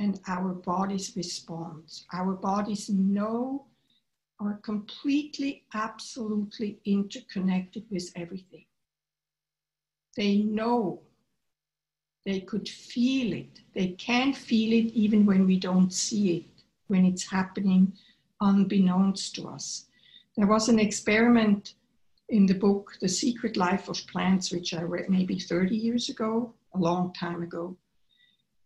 and 0.00 0.18
our 0.26 0.54
bodies 0.54 1.12
respond. 1.14 1.84
Our 2.12 2.32
bodies 2.32 2.88
know, 2.88 3.66
are 4.40 4.58
completely, 4.62 5.64
absolutely 5.74 6.78
interconnected 6.86 7.84
with 7.90 8.10
everything. 8.16 8.64
They 10.16 10.38
know, 10.38 11.02
they 12.24 12.40
could 12.40 12.66
feel 12.66 13.34
it. 13.34 13.60
They 13.74 13.88
can 13.88 14.32
feel 14.32 14.72
it 14.72 14.92
even 14.94 15.26
when 15.26 15.46
we 15.46 15.58
don't 15.58 15.92
see 15.92 16.38
it, 16.38 16.49
when 16.90 17.06
it's 17.06 17.30
happening 17.30 17.94
unbeknownst 18.40 19.34
to 19.36 19.48
us. 19.48 19.86
There 20.36 20.46
was 20.46 20.68
an 20.68 20.78
experiment 20.78 21.74
in 22.28 22.46
the 22.46 22.54
book, 22.54 22.92
The 23.00 23.08
Secret 23.08 23.56
Life 23.56 23.88
of 23.88 24.06
Plants, 24.06 24.52
which 24.52 24.74
I 24.74 24.82
read 24.82 25.08
maybe 25.08 25.38
30 25.38 25.76
years 25.76 26.08
ago, 26.08 26.54
a 26.74 26.78
long 26.78 27.12
time 27.12 27.42
ago 27.42 27.76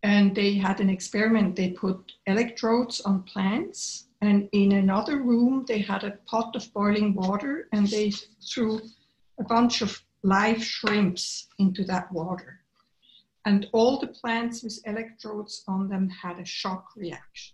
and 0.05 0.35
they 0.35 0.53
had 0.53 0.81
an 0.81 0.91
experiment. 0.91 1.57
They 1.57 1.71
put 1.71 2.13
electrodes 2.27 3.01
on 3.01 3.23
plants, 3.23 4.09
and 4.21 4.51
in 4.53 4.73
another 4.73 5.23
room, 5.23 5.65
they 5.67 5.79
had 5.79 6.05
a 6.05 6.19
pot 6.27 6.55
of 6.55 6.73
boiling 6.75 7.15
water, 7.15 7.69
and 7.73 7.89
they 7.89 8.13
threw 8.47 8.83
a 9.41 9.45
bunch 9.45 9.81
of 9.81 10.03
live 10.23 10.63
shrimps 10.63 11.49
into 11.59 11.85
that 11.85 12.13
water. 12.13 12.61
And 13.47 13.67
all 13.73 13.99
the 13.99 14.09
plants 14.09 14.63
with 14.63 14.79
electrodes 14.85 15.65
on 15.67 15.89
them 15.89 16.11
had 16.11 16.39
a 16.39 16.45
shock 16.45 16.89
reaction. 16.97 17.54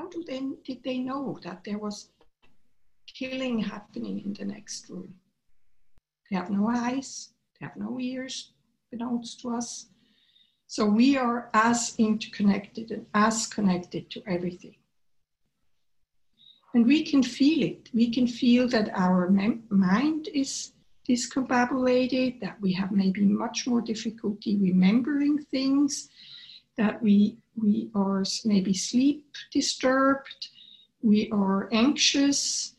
How 0.00 0.08
do 0.08 0.24
they, 0.26 0.40
did 0.64 0.82
they 0.82 0.96
know 0.98 1.38
that 1.42 1.62
there 1.62 1.76
was 1.76 2.08
killing 3.06 3.58
happening 3.58 4.22
in 4.24 4.32
the 4.32 4.46
next 4.46 4.88
room? 4.88 5.16
They 6.30 6.36
have 6.36 6.48
no 6.48 6.70
eyes, 6.70 7.34
they 7.58 7.66
have 7.66 7.76
no 7.76 8.00
ears, 8.00 8.52
belongs 8.90 9.36
to 9.42 9.50
us 9.50 9.90
so 10.66 10.86
we 10.86 11.18
are 11.18 11.50
as 11.52 11.96
interconnected 11.98 12.92
and 12.92 13.04
as 13.12 13.46
connected 13.46 14.08
to 14.12 14.22
everything. 14.26 14.76
And 16.72 16.86
we 16.86 17.04
can 17.04 17.22
feel 17.22 17.62
it. 17.62 17.90
We 17.92 18.10
can 18.10 18.26
feel 18.26 18.68
that 18.68 18.88
our 18.94 19.28
mind 19.68 20.28
is 20.32 20.72
discombobulated, 21.06 22.40
that 22.40 22.58
we 22.62 22.72
have 22.72 22.92
maybe 22.92 23.22
much 23.22 23.66
more 23.66 23.82
difficulty 23.82 24.56
remembering 24.56 25.44
things, 25.50 26.08
that 26.80 27.02
we, 27.02 27.36
we 27.56 27.90
are 27.94 28.24
maybe 28.46 28.72
sleep 28.72 29.26
disturbed, 29.52 30.48
we 31.02 31.30
are 31.30 31.68
anxious, 31.72 32.74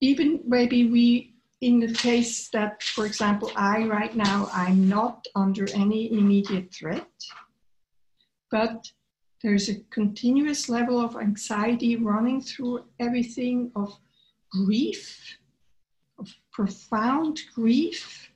even 0.00 0.40
maybe 0.44 0.90
we 0.90 1.36
in 1.60 1.80
the 1.80 1.92
case 1.94 2.48
that, 2.50 2.82
for 2.82 3.06
example, 3.06 3.50
I 3.56 3.84
right 3.84 4.14
now, 4.14 4.48
I'm 4.52 4.88
not 4.88 5.26
under 5.34 5.66
any 5.74 6.12
immediate 6.12 6.74
threat, 6.74 7.08
but 8.50 8.90
there's 9.42 9.68
a 9.68 9.80
continuous 9.90 10.68
level 10.68 11.00
of 11.00 11.16
anxiety 11.16 11.96
running 11.96 12.40
through 12.42 12.84
everything 13.00 13.70
of 13.74 13.96
grief, 14.50 15.38
of 16.18 16.28
profound 16.52 17.40
grief, 17.54 18.30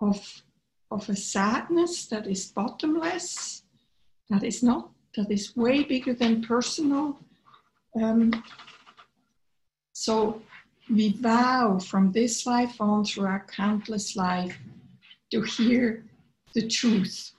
of, 0.00 0.42
of 0.90 1.08
a 1.08 1.16
sadness 1.16 2.06
that 2.08 2.26
is 2.26 2.46
bottomless, 2.46 3.63
that 4.34 4.42
is 4.42 4.62
not, 4.62 4.90
that 5.16 5.30
is 5.30 5.56
way 5.56 5.84
bigger 5.84 6.12
than 6.12 6.42
personal. 6.42 7.16
Um, 8.00 8.42
so 9.92 10.42
we 10.90 11.12
vow 11.12 11.78
from 11.78 12.10
this 12.10 12.44
life 12.44 12.80
on 12.80 13.04
through 13.04 13.26
our 13.26 13.46
countless 13.46 14.16
life 14.16 14.58
to 15.30 15.42
hear 15.42 16.04
the 16.52 16.66
truth. 16.66 17.30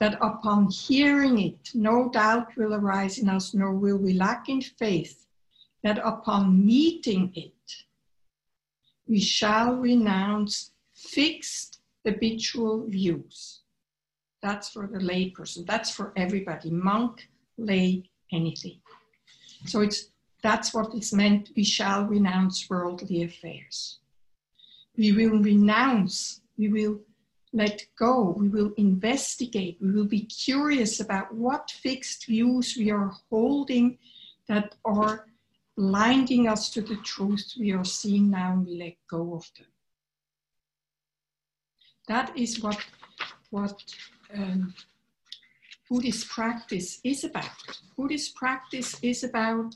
That 0.00 0.18
upon 0.20 0.70
hearing 0.70 1.38
it, 1.38 1.70
no 1.74 2.08
doubt 2.08 2.56
will 2.56 2.74
arise 2.74 3.18
in 3.18 3.28
us, 3.28 3.54
nor 3.54 3.72
will 3.72 3.98
we 3.98 4.14
lack 4.14 4.48
in 4.48 4.60
faith. 4.62 5.26
That 5.84 5.98
upon 6.02 6.66
meeting 6.66 7.32
it, 7.36 7.84
we 9.06 9.20
shall 9.20 9.76
renounce 9.76 10.72
fixed 10.94 11.80
habitual 12.04 12.86
views. 12.88 13.59
That's 14.42 14.70
for 14.70 14.86
the 14.86 14.98
layperson, 14.98 15.66
that's 15.66 15.90
for 15.90 16.12
everybody, 16.16 16.70
monk, 16.70 17.28
lay, 17.58 18.04
anything. 18.32 18.80
So 19.66 19.80
it's 19.80 20.08
that's 20.42 20.72
what 20.72 20.94
is 20.94 21.12
meant. 21.12 21.50
We 21.54 21.64
shall 21.64 22.06
renounce 22.06 22.70
worldly 22.70 23.22
affairs. 23.24 23.98
We 24.96 25.12
will 25.12 25.38
renounce, 25.38 26.40
we 26.56 26.68
will 26.68 27.00
let 27.52 27.84
go. 27.98 28.34
We 28.38 28.48
will 28.48 28.72
investigate. 28.76 29.78
We 29.80 29.90
will 29.90 30.06
be 30.06 30.22
curious 30.22 31.00
about 31.00 31.34
what 31.34 31.70
fixed 31.70 32.26
views 32.26 32.76
we 32.78 32.90
are 32.90 33.12
holding 33.28 33.98
that 34.46 34.76
are 34.84 35.26
blinding 35.76 36.48
us 36.48 36.70
to 36.70 36.80
the 36.80 36.96
truth 36.96 37.54
we 37.58 37.72
are 37.72 37.84
seeing 37.84 38.30
now 38.30 38.52
and 38.52 38.66
we 38.66 38.76
let 38.76 38.96
go 39.08 39.34
of 39.34 39.50
them. 39.56 39.66
That 42.08 42.36
is 42.36 42.60
what, 42.60 42.78
what 43.50 43.82
um, 44.34 44.74
Buddhist 45.88 46.28
practice 46.28 47.00
is 47.04 47.24
about. 47.24 47.80
Buddhist 47.96 48.34
practice 48.34 48.96
is 49.02 49.24
about 49.24 49.74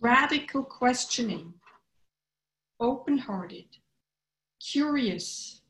radical 0.00 0.62
questioning, 0.64 1.54
open 2.78 3.18
hearted, 3.18 3.66
curious, 4.60 5.60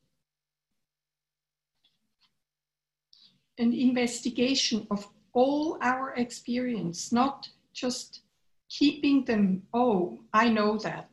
an 3.58 3.72
investigation 3.72 4.86
of 4.90 5.06
all 5.32 5.78
our 5.82 6.14
experience, 6.14 7.12
not 7.12 7.48
just 7.72 8.22
keeping 8.68 9.24
them, 9.24 9.62
oh, 9.74 10.20
I 10.32 10.48
know 10.48 10.78
that, 10.78 11.10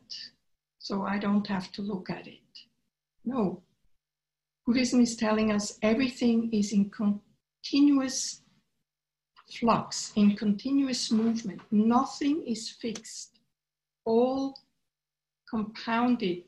so 0.78 1.02
I 1.02 1.18
don't 1.18 1.46
have 1.46 1.70
to 1.72 1.82
look 1.82 2.08
at 2.10 2.26
it. 2.26 2.40
No. 3.24 3.62
Buddhism 4.68 5.00
is 5.00 5.16
telling 5.16 5.50
us 5.50 5.78
everything 5.80 6.50
is 6.52 6.74
in 6.74 6.90
continuous 6.90 8.42
flux, 9.50 10.12
in 10.14 10.36
continuous 10.36 11.10
movement. 11.10 11.62
Nothing 11.70 12.46
is 12.46 12.68
fixed. 12.68 13.38
All 14.04 14.58
compounded 15.48 16.42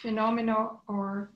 phenomena 0.00 0.78
are 0.88 1.32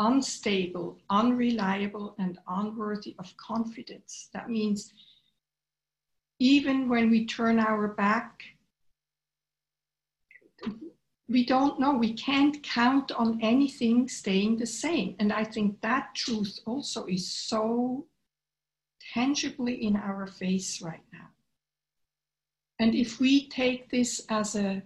unstable, 0.00 0.98
unreliable, 1.08 2.16
and 2.18 2.40
unworthy 2.48 3.14
of 3.20 3.32
confidence. 3.36 4.28
That 4.32 4.50
means 4.50 4.92
even 6.40 6.88
when 6.88 7.10
we 7.10 7.26
turn 7.26 7.60
our 7.60 7.94
back, 7.94 8.42
we 11.30 11.44
don't 11.44 11.78
know, 11.78 11.92
we 11.92 12.12
can't 12.12 12.60
count 12.64 13.12
on 13.12 13.38
anything 13.40 14.08
staying 14.08 14.56
the 14.56 14.66
same. 14.66 15.14
And 15.20 15.32
I 15.32 15.44
think 15.44 15.80
that 15.80 16.12
truth 16.16 16.58
also 16.66 17.06
is 17.06 17.30
so 17.30 18.06
tangibly 19.14 19.74
in 19.74 19.94
our 19.94 20.26
face 20.26 20.82
right 20.82 21.04
now. 21.12 21.28
And 22.80 22.96
if 22.96 23.20
we 23.20 23.48
take 23.48 23.90
this 23.90 24.26
as 24.28 24.56
an 24.56 24.82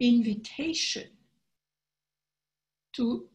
invitation 0.00 1.08
to 2.94 3.28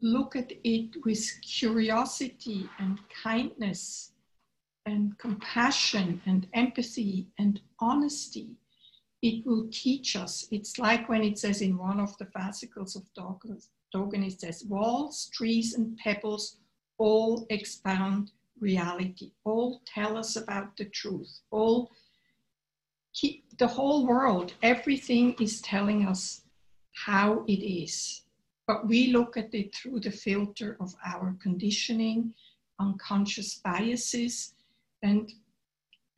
look 0.00 0.36
at 0.36 0.52
it 0.62 1.04
with 1.04 1.28
curiosity 1.42 2.68
and 2.78 3.00
kindness 3.22 4.12
and 4.86 5.18
compassion 5.18 6.20
and 6.24 6.46
empathy 6.52 7.26
and 7.36 7.60
honesty, 7.80 8.58
it 9.24 9.44
will 9.46 9.66
teach 9.72 10.16
us. 10.16 10.46
It's 10.50 10.78
like 10.78 11.08
when 11.08 11.22
it 11.24 11.38
says 11.38 11.62
in 11.62 11.76
one 11.76 11.98
of 11.98 12.16
the 12.18 12.26
fascicles 12.26 12.94
of 12.94 13.02
Dogen, 13.14 14.26
it 14.26 14.40
says, 14.40 14.64
walls, 14.68 15.30
trees, 15.32 15.74
and 15.74 15.96
pebbles 15.98 16.58
all 16.98 17.46
expound 17.50 18.30
reality, 18.60 19.32
all 19.44 19.80
tell 19.86 20.16
us 20.16 20.36
about 20.36 20.76
the 20.76 20.84
truth, 20.84 21.40
all 21.50 21.90
keep 23.12 23.44
the 23.58 23.66
whole 23.66 24.06
world, 24.06 24.52
everything 24.62 25.34
is 25.40 25.60
telling 25.60 26.06
us 26.06 26.42
how 26.92 27.44
it 27.48 27.62
is 27.64 28.24
but 28.66 28.86
we 28.86 29.08
look 29.08 29.36
at 29.36 29.54
it 29.54 29.74
through 29.74 30.00
the 30.00 30.10
filter 30.10 30.76
of 30.80 30.94
our 31.04 31.36
conditioning, 31.40 32.32
unconscious 32.80 33.56
biases, 33.56 34.54
and, 35.02 35.30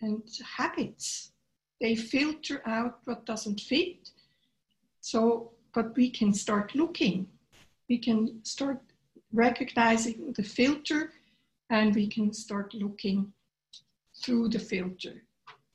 and 0.01 0.23
habits. 0.57 1.33
They 1.81 1.95
filter 1.95 2.62
out 2.67 3.01
what 3.05 3.27
doesn't 3.27 3.61
fit. 3.61 4.11
So, 5.01 5.53
but 5.75 5.95
we 5.97 6.11
can 6.11 6.33
start 6.33 6.75
looking. 6.75 7.29
We 7.89 7.99
can 7.99 8.45
start 8.45 8.81
recognizing 9.33 10.33
the 10.37 10.43
filter 10.43 11.12
and 11.71 11.95
we 11.95 12.07
can 12.07 12.33
start 12.33 12.75
looking 12.75 13.33
through 14.23 14.49
the 14.49 14.59
filter. 14.59 15.23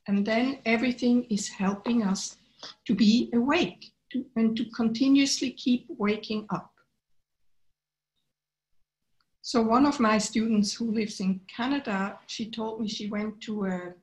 And 0.08 0.26
then 0.26 0.60
everything 0.66 1.26
is 1.26 1.48
helping 1.48 2.04
us 2.04 2.38
to 2.86 2.96
be 2.96 3.30
awake 3.34 3.92
to, 4.12 4.26
and 4.36 4.58
to 4.58 4.66
continuously 4.76 5.52
keep 5.52 5.86
waking 5.90 6.48
up. 6.50 6.72
So 9.44 9.62
one 9.62 9.86
of 9.86 10.00
my 10.00 10.18
students 10.18 10.74
who 10.74 10.92
lives 10.92 11.20
in 11.20 11.42
Canada, 11.48 12.20
she 12.28 12.50
told 12.50 12.80
me 12.80 12.88
she 12.88 13.08
went 13.08 13.42
to 13.42 13.66
a, 13.66 13.70
a 13.70 13.94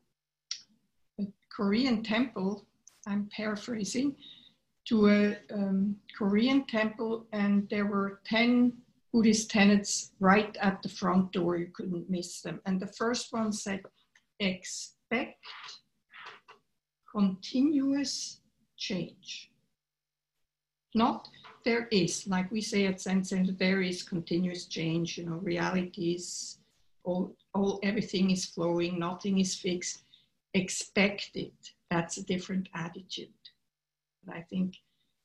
Korean 1.59 2.05
temple, 2.05 2.64
I'm 3.09 3.29
paraphrasing, 3.37 4.14
to 4.87 5.09
a 5.09 5.37
um, 5.53 5.97
Korean 6.16 6.64
temple 6.66 7.27
and 7.33 7.68
there 7.68 7.87
were 7.87 8.21
10 8.27 8.73
Buddhist 9.12 9.51
tenets 9.51 10.12
right 10.21 10.57
at 10.61 10.81
the 10.83 10.88
front 10.88 11.33
door. 11.33 11.57
You 11.57 11.66
couldn't 11.75 12.09
miss 12.09 12.42
them. 12.42 12.61
And 12.64 12.81
the 12.81 12.87
first 12.87 13.33
one 13.33 13.51
said, 13.51 13.83
expect 14.38 15.44
continuous 17.12 18.40
change. 18.77 19.51
Not 20.94 21.29
there 21.64 21.88
is, 21.90 22.29
like 22.29 22.53
we 22.53 22.61
say 22.61 22.87
at 22.87 23.01
Zen 23.01 23.25
Center, 23.25 23.53
there 23.53 23.83
is 23.83 24.05
continuous 24.05 24.66
change. 24.66 25.18
You 25.18 25.27
know, 25.27 25.37
reality 25.37 26.12
is 26.12 26.59
all, 27.03 27.35
all 27.53 27.81
everything 27.83 28.31
is 28.31 28.44
flowing, 28.44 29.01
nothing 29.01 29.40
is 29.40 29.57
fixed. 29.57 30.05
Expect 30.55 31.31
it. 31.35 31.73
That's 31.91 32.17
a 32.17 32.25
different 32.25 32.69
attitude. 32.75 33.29
I 34.31 34.41
think, 34.43 34.77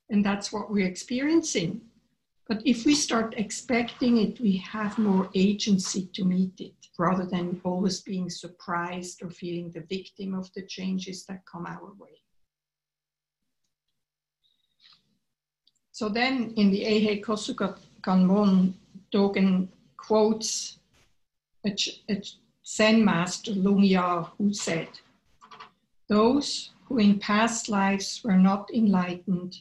and 0.09 0.23
that's 0.25 0.53
what 0.53 0.71
we're 0.71 0.87
experiencing. 0.87 1.81
But 2.47 2.61
if 2.65 2.85
we 2.85 2.93
start 2.93 3.33
expecting 3.37 4.17
it, 4.17 4.39
we 4.39 4.57
have 4.57 4.97
more 4.97 5.29
agency 5.33 6.09
to 6.13 6.25
meet 6.25 6.59
it 6.59 6.75
rather 6.97 7.25
than 7.25 7.61
always 7.63 8.01
being 8.01 8.29
surprised 8.29 9.23
or 9.23 9.29
feeling 9.29 9.71
the 9.71 9.81
victim 9.81 10.35
of 10.35 10.51
the 10.53 10.63
changes 10.63 11.25
that 11.25 11.45
come 11.45 11.65
our 11.65 11.93
way. 11.97 12.21
So 15.91 16.09
then 16.09 16.53
in 16.57 16.69
the 16.71 16.83
Eihei 16.83 17.23
Koso 17.23 17.53
Hotsuganmon, 17.53 18.73
Dogen 19.13 19.69
quotes 19.95 20.79
a, 21.65 21.75
Zen 22.65 23.05
master, 23.05 23.51
Lungya, 23.51 24.29
who 24.37 24.53
said, 24.53 24.89
Those 26.09 26.71
who 26.85 26.97
in 26.97 27.19
past 27.19 27.69
lives 27.69 28.21
were 28.23 28.37
not 28.37 28.69
enlightened 28.73 29.59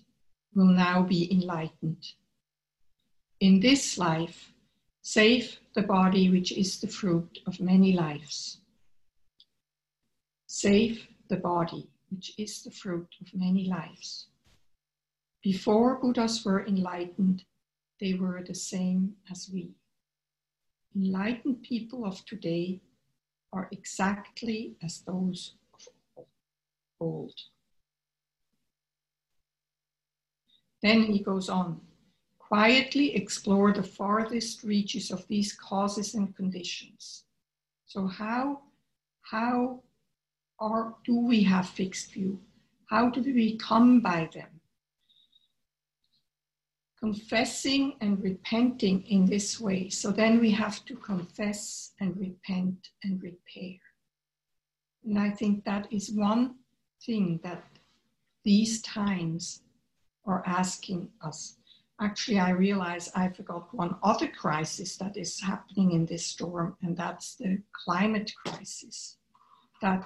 will 0.55 0.67
now 0.67 1.03
be 1.03 1.33
enlightened. 1.33 2.05
In 3.41 3.61
this 3.61 3.97
life, 3.97 4.53
save 5.03 5.59
the 5.75 5.83
body 5.83 6.29
which 6.31 6.53
is 6.53 6.81
the 6.81 6.89
fruit 6.89 7.39
of 7.47 7.61
many 7.61 7.93
lives. 7.93 8.59
Save 10.47 11.07
the 11.29 11.37
body 11.37 11.89
which 12.11 12.35
is 12.39 12.63
the 12.63 12.71
fruit 12.71 13.09
of 13.21 13.35
many 13.35 13.65
lives. 13.65 14.27
Before 15.43 15.99
Buddhas 15.99 16.45
were 16.45 16.67
enlightened, 16.67 17.45
they 18.01 18.15
were 18.15 18.43
the 18.47 18.55
same 18.55 19.15
as 19.31 19.49
we. 19.53 19.75
Enlightened 20.95 21.63
people 21.63 22.05
of 22.05 22.25
today 22.27 22.81
are 23.53 23.69
exactly 23.73 24.77
as 24.83 25.01
those 25.01 25.55
old. 27.03 27.35
Then 30.83 31.03
he 31.03 31.23
goes 31.23 31.49
on 31.49 31.81
quietly 32.53 33.17
explore 33.17 33.73
the 33.73 33.83
farthest 33.83 34.63
reaches 34.63 35.11
of 35.11 35.27
these 35.27 35.55
causes 35.55 36.15
and 36.15 36.37
conditions. 36.37 37.25
So, 37.87 38.07
how, 38.07 38.61
how 39.23 39.83
are, 40.59 40.95
do 41.07 41.19
we 41.19 41.43
have 41.45 41.67
fixed 41.67 42.13
view? 42.13 42.39
How 42.91 43.09
do 43.09 43.23
we 43.23 43.57
come 43.57 44.01
by 44.01 44.29
them? 44.35 44.61
confessing 47.03 47.97
and 48.01 48.23
repenting 48.23 49.03
in 49.09 49.27
this 49.27 49.59
way. 49.59 49.89
So 49.89 50.13
then 50.13 50.39
we 50.39 50.53
have 50.53 50.85
to 50.85 50.95
confess 50.95 51.91
and 51.99 52.17
repent 52.17 52.91
and 53.03 53.21
repair. 53.21 53.75
And 55.05 55.19
I 55.19 55.31
think 55.31 55.65
that 55.65 55.89
is 55.91 56.13
one 56.13 56.55
thing 57.05 57.41
that 57.43 57.65
these 58.45 58.83
times 58.83 59.63
are 60.25 60.43
asking 60.47 61.09
us. 61.23 61.57
Actually, 62.01 62.39
I 62.39 62.51
realize 62.51 63.11
I 63.15 63.29
forgot 63.29 63.73
one 63.75 63.97
other 64.03 64.29
crisis 64.29 64.97
that 64.97 65.17
is 65.17 65.41
happening 65.41 65.93
in 65.93 66.07
this 66.07 66.27
storm, 66.27 66.77
and 66.83 66.97
that's 66.97 67.37
the 67.37 67.63
climate 67.85 68.33
crisis. 68.45 69.17
That 69.81 70.05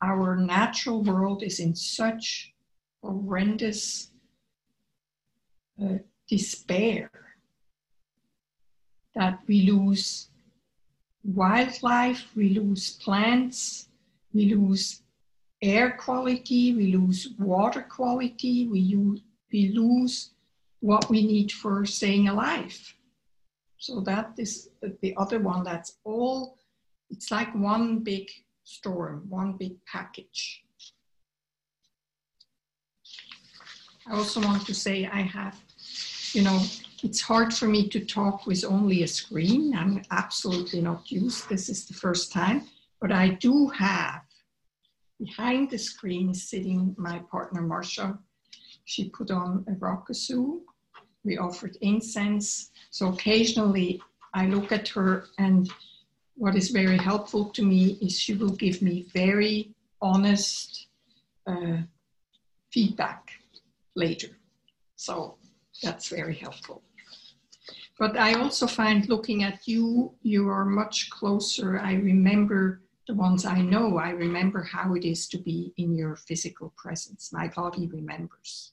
our 0.00 0.36
natural 0.36 1.02
world 1.02 1.42
is 1.42 1.58
in 1.58 1.74
such 1.74 2.52
horrendous 3.02 4.10
uh, 5.82 5.98
despair 6.28 7.10
that 9.14 9.40
we 9.46 9.62
lose 9.62 10.28
wildlife, 11.24 12.24
we 12.34 12.50
lose 12.50 12.92
plants, 12.92 13.88
we 14.32 14.54
lose 14.54 15.01
air 15.62 15.92
quality, 15.92 16.74
we 16.74 16.92
lose 16.92 17.28
water 17.38 17.82
quality, 17.82 18.66
we, 18.66 18.80
use, 18.80 19.20
we 19.52 19.68
lose 19.68 20.30
what 20.80 21.08
we 21.08 21.24
need 21.24 21.52
for 21.52 21.86
staying 21.86 22.28
alive. 22.28 22.76
So 23.78 24.00
that 24.00 24.32
is 24.36 24.70
the 25.00 25.14
other 25.16 25.38
one 25.38 25.64
that's 25.64 25.98
all, 26.04 26.58
it's 27.10 27.30
like 27.30 27.54
one 27.54 28.00
big 28.00 28.28
storm, 28.64 29.26
one 29.28 29.56
big 29.56 29.76
package. 29.86 30.64
I 34.06 34.14
also 34.14 34.40
want 34.40 34.66
to 34.66 34.74
say 34.74 35.06
I 35.06 35.22
have, 35.22 35.56
you 36.32 36.42
know, 36.42 36.60
it's 37.04 37.20
hard 37.20 37.52
for 37.54 37.66
me 37.66 37.88
to 37.88 38.04
talk 38.04 38.46
with 38.46 38.64
only 38.64 39.02
a 39.02 39.08
screen. 39.08 39.74
I'm 39.76 40.02
absolutely 40.10 40.80
not 40.80 41.10
used. 41.10 41.48
This 41.48 41.68
is 41.68 41.86
the 41.86 41.94
first 41.94 42.32
time, 42.32 42.68
but 43.00 43.12
I 43.12 43.30
do 43.30 43.68
have 43.68 44.21
behind 45.24 45.70
the 45.70 45.78
screen 45.78 46.30
is 46.30 46.48
sitting 46.50 46.94
my 46.98 47.18
partner 47.30 47.62
Marsha. 47.62 48.18
She 48.84 49.08
put 49.10 49.30
on 49.30 49.64
a 49.68 49.72
rakusu. 49.72 50.60
We 51.24 51.38
offered 51.38 51.76
incense. 51.80 52.70
So 52.90 53.08
occasionally 53.08 54.00
I 54.34 54.46
look 54.46 54.72
at 54.72 54.88
her 54.88 55.26
and 55.38 55.70
what 56.34 56.56
is 56.56 56.70
very 56.70 56.98
helpful 56.98 57.50
to 57.50 57.62
me 57.62 57.98
is 58.00 58.18
she 58.18 58.34
will 58.34 58.56
give 58.64 58.82
me 58.82 59.06
very 59.14 59.74
honest 60.00 60.88
uh, 61.46 61.78
feedback 62.72 63.30
later. 63.94 64.30
So 64.96 65.36
that's 65.82 66.08
very 66.08 66.34
helpful. 66.34 66.82
But 67.98 68.16
I 68.16 68.34
also 68.34 68.66
find 68.66 69.08
looking 69.08 69.44
at 69.44 69.68
you, 69.68 70.14
you 70.22 70.48
are 70.48 70.64
much 70.64 71.10
closer. 71.10 71.78
I 71.78 71.92
remember 71.94 72.81
the 73.08 73.14
ones 73.14 73.44
I 73.44 73.60
know, 73.60 73.98
I 73.98 74.10
remember 74.10 74.62
how 74.62 74.94
it 74.94 75.04
is 75.04 75.26
to 75.28 75.38
be 75.38 75.72
in 75.76 75.94
your 75.94 76.16
physical 76.16 76.72
presence. 76.76 77.32
My 77.32 77.48
body 77.48 77.88
remembers. 77.88 78.72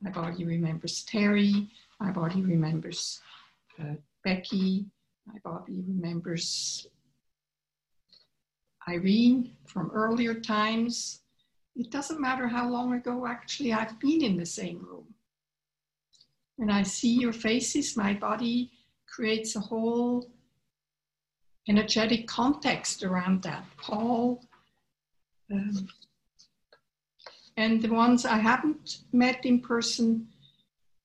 My 0.00 0.10
body 0.10 0.44
remembers 0.44 1.04
Terry. 1.04 1.70
My 2.00 2.10
body 2.10 2.42
remembers 2.42 3.20
uh, 3.80 3.94
Becky. 4.24 4.86
My 5.26 5.38
body 5.44 5.82
remembers 5.86 6.88
Irene 8.88 9.52
from 9.66 9.90
earlier 9.92 10.34
times. 10.34 11.20
It 11.76 11.90
doesn't 11.90 12.20
matter 12.20 12.48
how 12.48 12.68
long 12.68 12.94
ago 12.94 13.26
actually 13.26 13.72
I've 13.72 14.00
been 14.00 14.24
in 14.24 14.36
the 14.36 14.46
same 14.46 14.78
room. 14.78 15.14
When 16.56 16.70
I 16.70 16.82
see 16.82 17.14
your 17.14 17.32
faces, 17.32 17.96
my 17.96 18.14
body 18.14 18.72
creates 19.06 19.54
a 19.54 19.60
whole 19.60 20.28
energetic 21.68 22.26
context 22.26 23.02
around 23.02 23.42
that. 23.42 23.64
Paul, 23.76 24.42
um, 25.52 25.88
and 27.56 27.82
the 27.82 27.92
ones 27.92 28.24
I 28.24 28.38
haven't 28.38 28.98
met 29.12 29.44
in 29.44 29.60
person, 29.60 30.28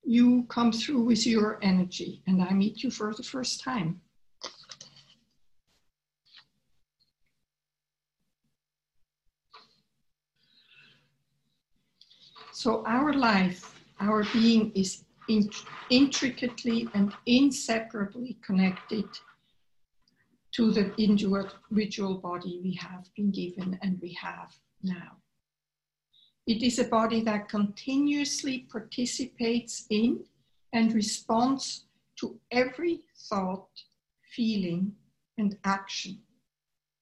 you 0.03 0.45
come 0.49 0.71
through 0.71 1.01
with 1.01 1.25
your 1.25 1.59
energy, 1.61 2.21
and 2.27 2.41
I 2.41 2.51
meet 2.53 2.83
you 2.83 2.91
for 2.91 3.13
the 3.13 3.23
first 3.23 3.61
time. 3.61 4.01
So 12.51 12.83
our 12.85 13.13
life, 13.13 13.83
our 13.99 14.23
being 14.31 14.71
is 14.75 15.03
intricately 15.89 16.87
and 16.93 17.11
inseparably 17.25 18.37
connected 18.45 19.05
to 20.55 20.71
the 20.71 20.93
individual 20.97 22.15
body 22.15 22.59
we 22.63 22.73
have 22.73 23.07
been 23.15 23.31
given 23.31 23.77
and 23.81 23.99
we 24.01 24.13
have 24.13 24.53
now. 24.83 25.17
It 26.45 26.61
is 26.61 26.77
a 26.77 26.83
body 26.83 27.21
that 27.21 27.49
continuously 27.49 28.67
participates 28.71 29.85
in 29.89 30.25
and 30.73 30.93
responds 30.93 31.85
to 32.19 32.39
every 32.51 32.99
thought, 33.29 33.69
feeling, 34.35 34.93
and 35.37 35.57
action, 35.63 36.19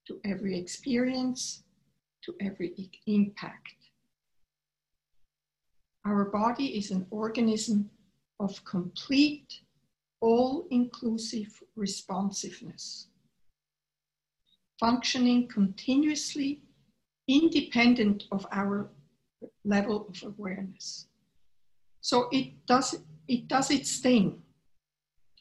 to 0.08 0.20
every 0.24 0.58
experience, 0.58 1.64
to 2.24 2.36
every 2.40 2.90
impact. 3.08 3.76
Our 6.06 6.26
body 6.26 6.78
is 6.78 6.92
an 6.92 7.06
organism 7.12 7.90
of 8.40 8.64
complete, 8.64 9.62
all 10.20 10.68
inclusive 10.70 11.62
responsiveness, 11.76 13.08
functioning 14.82 15.48
continuously 15.48 16.60
independent 17.28 18.24
of 18.32 18.46
our 18.52 18.90
level 19.64 20.08
of 20.10 20.22
awareness. 20.24 21.08
So 22.02 22.28
it 22.32 22.66
does, 22.66 23.00
it 23.28 23.48
does 23.48 23.70
its 23.70 24.00
thing, 24.00 24.42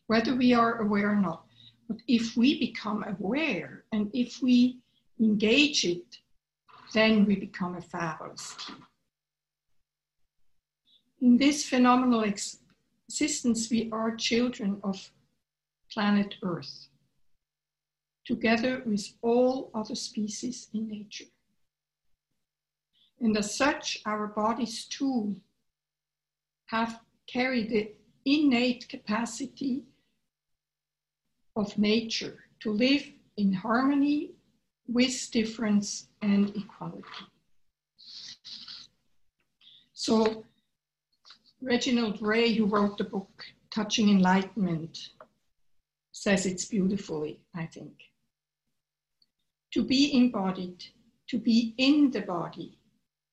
whether 0.06 0.34
we 0.36 0.52
are 0.52 0.82
aware 0.82 1.10
or 1.10 1.16
not. 1.16 1.46
But 1.88 1.96
if 2.06 2.36
we 2.36 2.60
become 2.60 3.02
aware 3.02 3.84
and 3.92 4.10
if 4.12 4.42
we 4.42 4.78
engage 5.18 5.84
it, 5.84 6.18
then 6.92 7.24
we 7.24 7.34
become 7.34 7.76
a 7.76 7.80
fabulous 7.80 8.54
team. 8.60 8.84
In 11.22 11.38
this 11.38 11.66
phenomenal 11.66 12.24
existence, 12.24 13.70
we 13.70 13.88
are 13.90 14.14
children 14.16 14.80
of 14.84 15.10
planet 15.90 16.34
Earth, 16.42 16.89
together 18.24 18.82
with 18.86 19.06
all 19.22 19.70
other 19.74 19.94
species 19.94 20.68
in 20.72 20.88
nature. 20.88 21.30
And 23.20 23.36
as 23.36 23.54
such, 23.54 24.00
our 24.06 24.28
bodies 24.28 24.86
too 24.86 25.36
have 26.66 27.00
carried 27.26 27.70
the 27.70 27.92
innate 28.24 28.88
capacity 28.88 29.84
of 31.56 31.76
nature 31.76 32.44
to 32.60 32.72
live 32.72 33.04
in 33.36 33.52
harmony 33.52 34.32
with 34.86 35.30
difference 35.30 36.08
and 36.22 36.54
equality. 36.56 37.04
So 39.92 40.44
Reginald 41.60 42.22
Ray, 42.22 42.54
who 42.54 42.64
wrote 42.66 42.96
the 42.96 43.04
book 43.04 43.44
Touching 43.70 44.08
Enlightenment, 44.08 45.10
says 46.12 46.46
it's 46.46 46.64
beautifully, 46.64 47.40
I 47.54 47.66
think. 47.66 48.09
To 49.72 49.84
be 49.84 50.16
embodied, 50.16 50.84
to 51.28 51.38
be 51.38 51.74
in 51.78 52.10
the 52.10 52.22
body, 52.22 52.78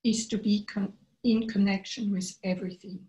is 0.03 0.27
to 0.27 0.37
be 0.37 0.65
con- 0.65 0.93
in 1.23 1.47
connection 1.47 2.11
with 2.11 2.37
everything. 2.43 3.07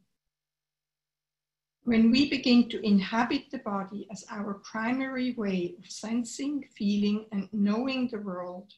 When 1.84 2.10
we 2.10 2.28
begin 2.28 2.68
to 2.70 2.84
inhabit 2.84 3.50
the 3.50 3.58
body 3.58 4.06
as 4.10 4.24
our 4.30 4.54
primary 4.54 5.32
way 5.34 5.74
of 5.78 5.90
sensing, 5.90 6.64
feeling, 6.76 7.26
and 7.32 7.48
knowing 7.52 8.08
the 8.08 8.18
world, 8.18 8.72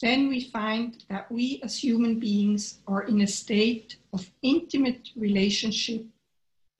then 0.00 0.28
we 0.28 0.40
find 0.40 1.04
that 1.08 1.30
we 1.30 1.60
as 1.64 1.82
human 1.82 2.20
beings 2.20 2.78
are 2.86 3.02
in 3.02 3.20
a 3.20 3.26
state 3.26 3.96
of 4.12 4.30
intimate 4.42 5.08
relationship 5.16 6.04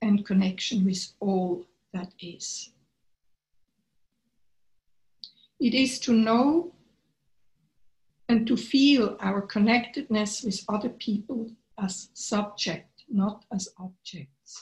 and 0.01 0.25
connection 0.25 0.85
with 0.85 1.11
all 1.19 1.65
that 1.93 2.13
is. 2.21 2.71
It 5.59 5.73
is 5.73 5.99
to 6.01 6.13
know 6.13 6.73
and 8.29 8.47
to 8.47 8.55
feel 8.55 9.17
our 9.19 9.41
connectedness 9.41 10.43
with 10.43 10.63
other 10.69 10.89
people 10.89 11.51
as 11.77 12.09
subject, 12.13 13.03
not 13.09 13.43
as 13.51 13.67
objects. 13.77 14.61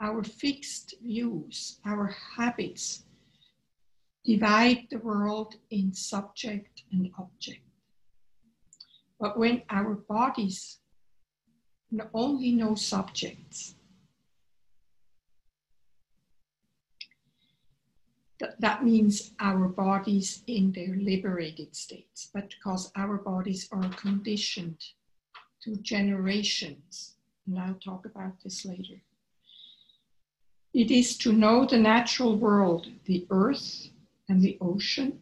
Our 0.00 0.22
fixed 0.22 0.94
views, 1.02 1.80
our 1.84 2.14
habits, 2.36 3.04
divide 4.24 4.86
the 4.90 4.98
world 4.98 5.56
in 5.70 5.92
subject 5.92 6.84
and 6.92 7.10
object. 7.18 7.62
But 9.18 9.38
when 9.38 9.62
our 9.70 9.94
bodies 9.94 10.78
only 12.14 12.52
know 12.52 12.74
subjects, 12.76 13.74
that 18.58 18.84
means 18.84 19.32
our 19.40 19.68
bodies 19.68 20.42
in 20.46 20.72
their 20.72 20.94
liberated 20.96 21.74
states, 21.76 22.30
but 22.32 22.48
because 22.50 22.90
our 22.96 23.18
bodies 23.18 23.68
are 23.72 23.88
conditioned 23.90 24.78
to 25.62 25.76
generations, 25.76 27.16
and 27.46 27.58
I'll 27.58 27.74
talk 27.74 28.06
about 28.06 28.34
this 28.42 28.64
later. 28.64 29.02
It 30.72 30.90
is 30.90 31.18
to 31.18 31.32
know 31.32 31.66
the 31.66 31.78
natural 31.78 32.36
world, 32.36 32.86
the 33.04 33.26
earth, 33.30 33.88
and 34.28 34.40
the 34.40 34.56
ocean, 34.60 35.20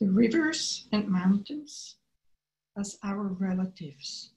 the 0.00 0.08
rivers 0.08 0.86
and 0.90 1.06
mountains 1.08 1.96
as 2.76 2.98
our 3.04 3.24
relatives. 3.24 4.30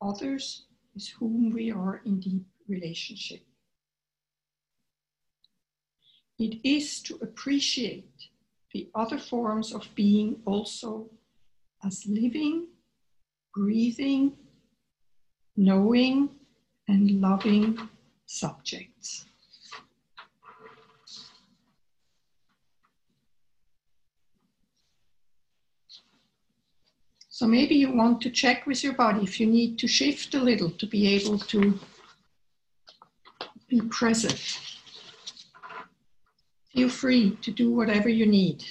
Others 0.00 0.64
with 0.94 1.08
whom 1.18 1.50
we 1.50 1.70
are 1.70 2.00
in 2.04 2.20
deep 2.20 2.46
relationship. 2.66 3.42
It 6.38 6.60
is 6.64 7.00
to 7.02 7.16
appreciate 7.22 8.10
the 8.72 8.88
other 8.94 9.18
forms 9.18 9.72
of 9.72 9.88
being 9.94 10.40
also 10.44 11.10
as 11.84 12.04
living, 12.06 12.66
breathing, 13.54 14.32
knowing, 15.56 16.30
and 16.88 17.20
loving 17.20 17.88
subjects. 18.26 19.26
So 27.28 27.46
maybe 27.46 27.74
you 27.74 27.92
want 27.92 28.20
to 28.22 28.30
check 28.30 28.66
with 28.66 28.82
your 28.82 28.94
body 28.94 29.24
if 29.24 29.40
you 29.40 29.46
need 29.46 29.78
to 29.80 29.88
shift 29.88 30.34
a 30.34 30.38
little 30.38 30.70
to 30.70 30.86
be 30.86 31.08
able 31.14 31.38
to 31.38 31.78
be 33.68 33.80
present. 33.82 34.73
Feel 36.74 36.88
free 36.88 37.36
to 37.42 37.52
do 37.52 37.70
whatever 37.70 38.08
you 38.08 38.26
need. 38.26 38.64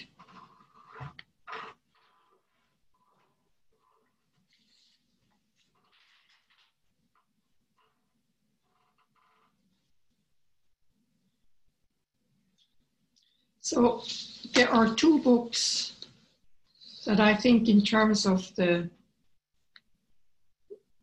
So 13.61 14.03
there 14.53 14.69
are 14.69 14.93
two 14.93 15.21
books 15.21 15.95
that 17.05 17.21
I 17.21 17.33
think, 17.33 17.69
in 17.69 17.81
terms 17.85 18.25
of 18.25 18.53
the 18.55 18.89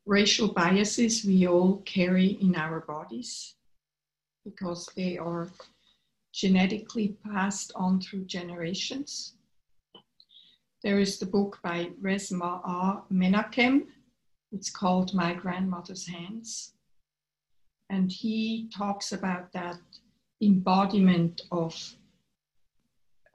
racial 0.04 0.48
biases 0.48 1.24
we 1.24 1.48
all 1.48 1.78
carry 1.86 2.38
in 2.42 2.54
our 2.56 2.80
bodies, 2.80 3.54
because 4.44 4.86
they 4.94 5.16
are 5.16 5.48
genetically 6.32 7.16
passed 7.24 7.72
on 7.74 8.00
through 8.00 8.24
generations. 8.24 9.34
There 10.82 10.98
is 10.98 11.18
the 11.18 11.26
book 11.26 11.58
by 11.62 11.90
Resmaa 12.00 13.02
Menakem. 13.12 13.86
It's 14.52 14.70
called 14.70 15.14
My 15.14 15.34
Grandmother's 15.34 16.06
Hands. 16.06 16.72
And 17.90 18.10
he 18.10 18.70
talks 18.74 19.12
about 19.12 19.52
that 19.52 19.78
embodiment 20.40 21.42
of 21.52 21.96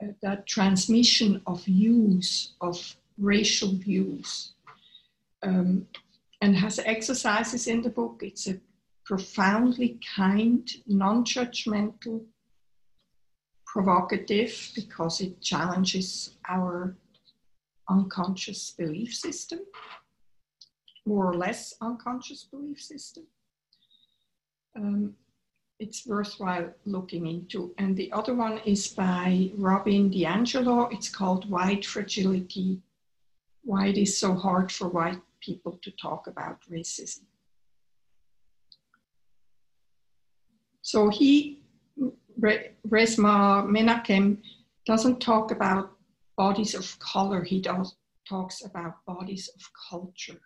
uh, 0.02 0.08
that 0.22 0.46
transmission 0.46 1.40
of 1.46 1.64
views, 1.64 2.54
of 2.60 2.96
racial 3.16 3.72
views, 3.72 4.52
um, 5.42 5.86
and 6.42 6.56
has 6.56 6.78
exercises 6.80 7.66
in 7.66 7.80
the 7.80 7.90
book. 7.90 8.20
It's 8.22 8.46
a 8.46 8.58
profoundly 9.04 9.98
kind, 10.14 10.68
non 10.86 11.24
judgmental, 11.24 12.24
provocative 13.76 14.70
because 14.74 15.20
it 15.20 15.38
challenges 15.42 16.30
our 16.48 16.96
unconscious 17.90 18.70
belief 18.70 19.14
system, 19.14 19.58
more 21.04 21.26
or 21.26 21.34
less 21.34 21.74
unconscious 21.82 22.44
belief 22.44 22.80
system. 22.80 23.24
Um, 24.76 25.14
it's 25.78 26.06
worthwhile 26.06 26.72
looking 26.86 27.26
into. 27.26 27.74
And 27.76 27.94
the 27.94 28.10
other 28.12 28.34
one 28.34 28.60
is 28.64 28.88
by 28.88 29.50
Robin 29.58 30.08
DiAngelo. 30.08 30.90
It's 30.90 31.10
called 31.10 31.50
White 31.50 31.84
Fragility 31.84 32.80
Why 33.62 33.88
It 33.88 33.98
Is 33.98 34.16
So 34.18 34.32
Hard 34.32 34.72
for 34.72 34.88
White 34.88 35.20
People 35.40 35.78
to 35.82 35.90
Talk 35.90 36.28
About 36.28 36.60
Racism. 36.72 37.24
So 40.80 41.10
he, 41.10 41.65
Resmaa 42.88 43.66
Menakem, 43.66 44.38
doesn't 44.86 45.20
talk 45.20 45.50
about 45.50 45.92
bodies 46.36 46.74
of 46.74 46.98
color, 46.98 47.42
he 47.42 47.60
does, 47.60 47.96
talks 48.28 48.64
about 48.64 49.04
bodies 49.04 49.48
of 49.54 49.62
culture 49.90 50.40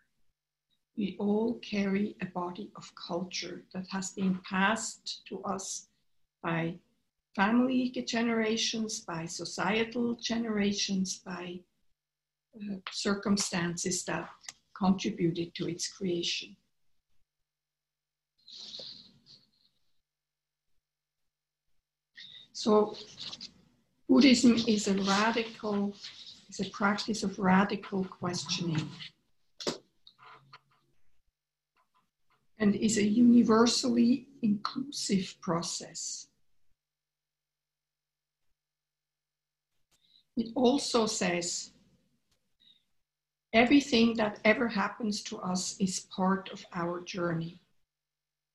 we 1.00 1.16
all 1.18 1.54
carry 1.60 2.14
a 2.20 2.26
body 2.26 2.70
of 2.76 2.92
culture 2.94 3.64
that 3.72 3.86
has 3.90 4.10
been 4.10 4.38
passed 4.48 5.22
to 5.26 5.42
us 5.44 5.88
by 6.42 6.74
family 7.34 7.90
generations, 8.06 9.00
by 9.00 9.24
societal 9.24 10.14
generations, 10.16 11.22
by 11.24 11.58
uh, 12.54 12.76
circumstances 12.90 14.04
that 14.04 14.28
contributed 14.76 15.54
to 15.54 15.68
its 15.68 15.88
creation. 15.88 16.54
So, 22.62 22.94
Buddhism 24.06 24.54
is 24.68 24.86
a 24.86 24.92
radical, 24.92 25.94
is 26.50 26.60
a 26.60 26.68
practice 26.68 27.22
of 27.22 27.38
radical 27.38 28.04
questioning. 28.04 28.86
and 32.58 32.74
is 32.74 32.98
a 32.98 33.02
universally 33.02 34.26
inclusive 34.42 35.34
process. 35.40 36.26
It 40.36 40.52
also 40.54 41.06
says 41.06 41.70
everything 43.54 44.12
that 44.16 44.38
ever 44.44 44.68
happens 44.68 45.22
to 45.22 45.38
us 45.38 45.76
is 45.80 46.00
part 46.14 46.50
of 46.52 46.66
our 46.74 47.00
journey 47.00 47.62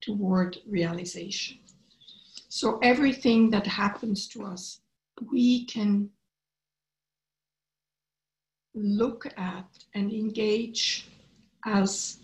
toward 0.01 0.59
realization. 0.67 1.64
So 2.55 2.79
everything 2.81 3.49
that 3.49 3.67
happens 3.67 4.29
to 4.29 4.45
us, 4.45 4.79
we 5.29 5.65
can 5.65 6.09
look 8.73 9.25
at 9.35 9.67
and 9.93 10.13
engage 10.13 11.09
as 11.65 12.19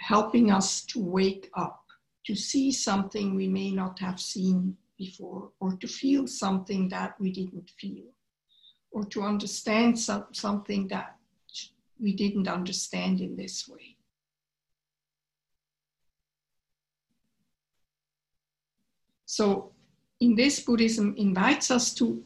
helping 0.00 0.50
us 0.50 0.84
to 0.86 0.98
wake 0.98 1.52
up, 1.56 1.84
to 2.26 2.34
see 2.34 2.72
something 2.72 3.36
we 3.36 3.46
may 3.46 3.70
not 3.70 4.00
have 4.00 4.18
seen 4.18 4.76
before, 4.98 5.52
or 5.60 5.76
to 5.76 5.86
feel 5.86 6.26
something 6.26 6.88
that 6.88 7.14
we 7.20 7.30
didn't 7.30 7.70
feel, 7.78 8.06
or 8.90 9.04
to 9.04 9.22
understand 9.22 9.96
some, 9.96 10.24
something 10.32 10.88
that 10.88 11.14
we 12.00 12.12
didn't 12.12 12.48
understand 12.48 13.20
in 13.20 13.36
this 13.36 13.68
way. 13.68 13.93
So, 19.36 19.72
in 20.20 20.36
this, 20.36 20.60
Buddhism 20.60 21.12
invites 21.16 21.72
us 21.72 21.92
to 21.94 22.22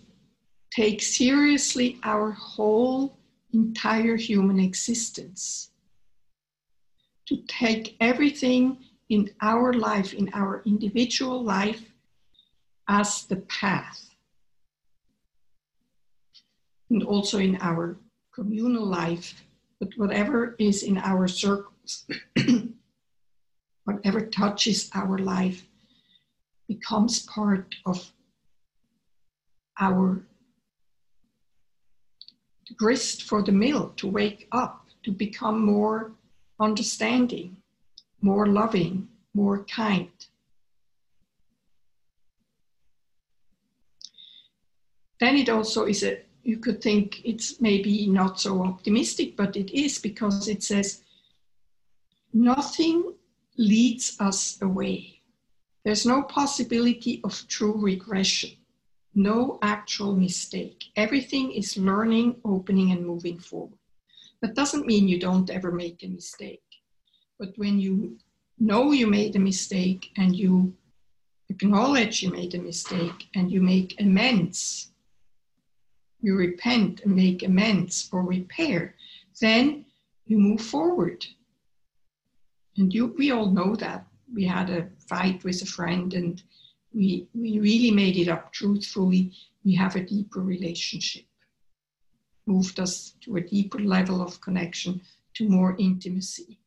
take 0.71 1.01
seriously 1.01 1.99
our 2.03 2.33
whole 2.33 3.17
entire 3.55 4.17
human 4.17 4.61
existence 4.61 5.71
to 7.29 7.37
take 7.47 7.97
everything 8.01 8.79
in 9.09 9.31
our 9.41 9.73
life, 9.73 10.13
in 10.13 10.31
our 10.35 10.63
individual 10.67 11.43
life, 11.43 11.83
as 12.89 13.25
the 13.25 13.37
path. 13.37 14.11
And 16.91 17.03
also 17.03 17.39
in 17.39 17.57
our 17.61 17.99
communal 18.35 18.87
life, 18.87 19.45
but 19.81 19.89
whatever 19.97 20.57
is 20.59 20.83
in 20.83 20.99
our 20.99 21.29
circles, 21.29 22.07
whatever 23.85 24.27
touches 24.27 24.91
our 24.95 25.19
life, 25.19 25.68
becomes 26.69 27.21
part 27.21 27.75
of 27.87 28.13
our 29.81 30.23
grist 32.77 33.23
for 33.25 33.43
the 33.43 33.53
mill 33.53 33.93
to 33.97 34.07
wake 34.07 34.47
up, 34.53 34.87
to 35.03 35.11
become 35.11 35.65
more 35.65 36.13
understanding, 36.61 37.57
more 38.21 38.47
loving, 38.47 39.09
more 39.35 39.65
kind. 39.65 40.11
Then 45.21 45.37
it 45.37 45.49
also 45.49 45.87
is 45.87 46.05
a, 46.05 46.21
you 46.43 46.59
could 46.59 46.81
think 46.81 47.21
it's 47.25 47.61
maybe 47.61 48.07
not 48.07 48.41
so 48.41 48.63
optimistic, 48.63 49.37
but 49.37 49.57
it 49.57 49.71
is 49.77 49.99
because 49.99 50.49
it 50.49 50.63
says 50.63 51.03
nothing 52.33 53.15
leads 53.57 54.17
us 54.21 54.61
away. 54.63 55.18
There's 55.85 56.07
no 56.07 56.23
possibility 56.23 57.21
of 57.25 57.47
true 57.49 57.75
regression, 57.81 58.51
no 59.15 59.59
actual 59.63 60.15
mistake. 60.17 60.85
Everything 60.97 61.53
is 61.53 61.77
learning, 61.79 62.41
opening, 62.45 62.93
and 62.93 63.07
moving 63.07 63.39
forward. 63.39 63.79
That 64.43 64.55
doesn't 64.55 64.87
mean 64.87 65.09
you 65.09 65.19
don't 65.21 65.51
ever 65.51 65.73
make 65.73 66.03
a 66.05 66.09
mistake. 66.09 66.63
But 67.39 67.51
when 67.57 67.79
you 67.81 68.19
know 68.59 68.93
you 68.93 69.07
made 69.07 69.37
a 69.37 69.41
mistake 69.41 70.11
and 70.17 70.37
you 70.37 70.75
acknowledge 71.49 72.23
you 72.23 72.31
made 72.31 72.55
a 72.55 72.63
mistake 72.63 73.29
and 73.35 73.51
you 73.51 73.61
make 73.63 74.01
amends, 74.01 74.93
you 76.21 76.37
repent 76.37 77.01
and 77.05 77.15
make 77.17 77.43
amends 77.43 78.09
or 78.13 78.23
repair, 78.23 78.95
then 79.41 79.87
you 80.27 80.39
move 80.39 80.61
forward 80.61 81.27
And 82.77 82.93
you, 82.95 83.15
we 83.19 83.31
all 83.33 83.51
know 83.51 83.75
that. 83.77 84.07
We 84.33 84.45
had 84.45 84.71
a 84.71 84.89
fight 85.09 85.45
with 85.45 85.63
a 85.63 85.67
friend 85.67 86.15
and 86.15 86.43
we, 86.93 87.29
we 87.35 87.59
really 87.59 87.91
made 87.91 88.17
it 88.17 88.29
up 88.29 88.53
truthfully. 88.53 89.33
We 89.65 89.75
have 89.75 89.97
a 89.97 90.05
deeper 90.05 90.41
relationship. 90.41 91.25
Moved 92.47 92.81
us 92.81 93.15
to 93.23 93.37
a 93.37 93.41
deeper 93.41 93.79
level 93.79 94.23
of 94.23 94.41
connection, 94.41 95.03
to 95.35 95.49
more 95.49 95.77
intimacy. 95.79 96.59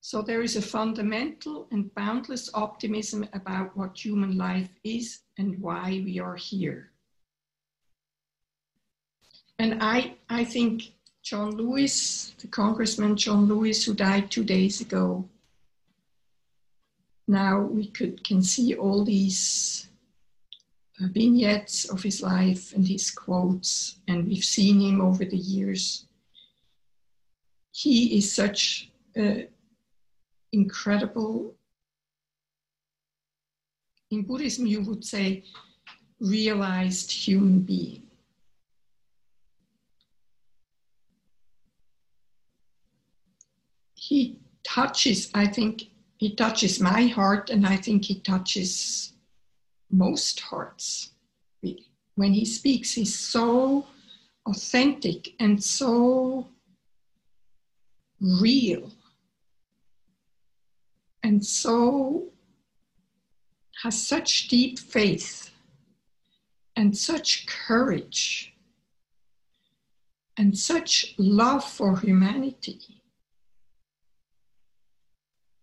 So 0.00 0.22
there 0.22 0.40
is 0.40 0.56
a 0.56 0.62
fundamental 0.62 1.68
and 1.70 1.94
boundless 1.94 2.48
optimism 2.54 3.28
about 3.34 3.76
what 3.76 4.02
human 4.02 4.38
life 4.38 4.70
is 4.82 5.20
and 5.36 5.58
why 5.60 6.02
we 6.02 6.18
are 6.18 6.36
here. 6.36 6.92
And 9.58 9.82
I, 9.82 10.14
I 10.28 10.44
think 10.44 10.92
John 11.22 11.50
Lewis, 11.56 12.32
the 12.38 12.46
Congressman 12.46 13.16
John 13.16 13.46
Lewis, 13.46 13.84
who 13.84 13.92
died 13.92 14.30
two 14.30 14.44
days 14.44 14.80
ago, 14.80 15.28
now 17.26 17.60
we 17.60 17.88
could, 17.88 18.24
can 18.24 18.42
see 18.42 18.74
all 18.74 19.04
these 19.04 19.88
uh, 21.02 21.08
vignettes 21.10 21.84
of 21.90 22.02
his 22.02 22.22
life 22.22 22.72
and 22.72 22.86
his 22.86 23.10
quotes, 23.10 23.96
and 24.06 24.26
we've 24.26 24.44
seen 24.44 24.80
him 24.80 25.00
over 25.00 25.24
the 25.24 25.36
years. 25.36 26.06
He 27.72 28.16
is 28.16 28.32
such 28.32 28.90
an 29.14 29.48
incredible, 30.52 31.54
in 34.10 34.22
Buddhism, 34.22 34.66
you 34.66 34.82
would 34.82 35.04
say, 35.04 35.44
realized 36.20 37.10
human 37.12 37.60
being. 37.60 38.07
He 44.08 44.38
touches, 44.64 45.30
I 45.34 45.46
think, 45.46 45.82
he 46.16 46.34
touches 46.34 46.80
my 46.80 47.08
heart, 47.08 47.50
and 47.50 47.66
I 47.66 47.76
think 47.76 48.06
he 48.06 48.20
touches 48.20 49.12
most 49.90 50.40
hearts. 50.40 51.10
When 52.14 52.32
he 52.32 52.46
speaks, 52.46 52.94
he's 52.94 53.14
so 53.14 53.86
authentic 54.46 55.34
and 55.38 55.62
so 55.62 56.48
real 58.18 58.92
and 61.22 61.44
so 61.44 62.32
has 63.82 64.02
such 64.02 64.48
deep 64.48 64.78
faith 64.78 65.50
and 66.74 66.96
such 66.96 67.46
courage 67.46 68.54
and 70.38 70.58
such 70.58 71.14
love 71.18 71.62
for 71.62 71.98
humanity 71.98 72.97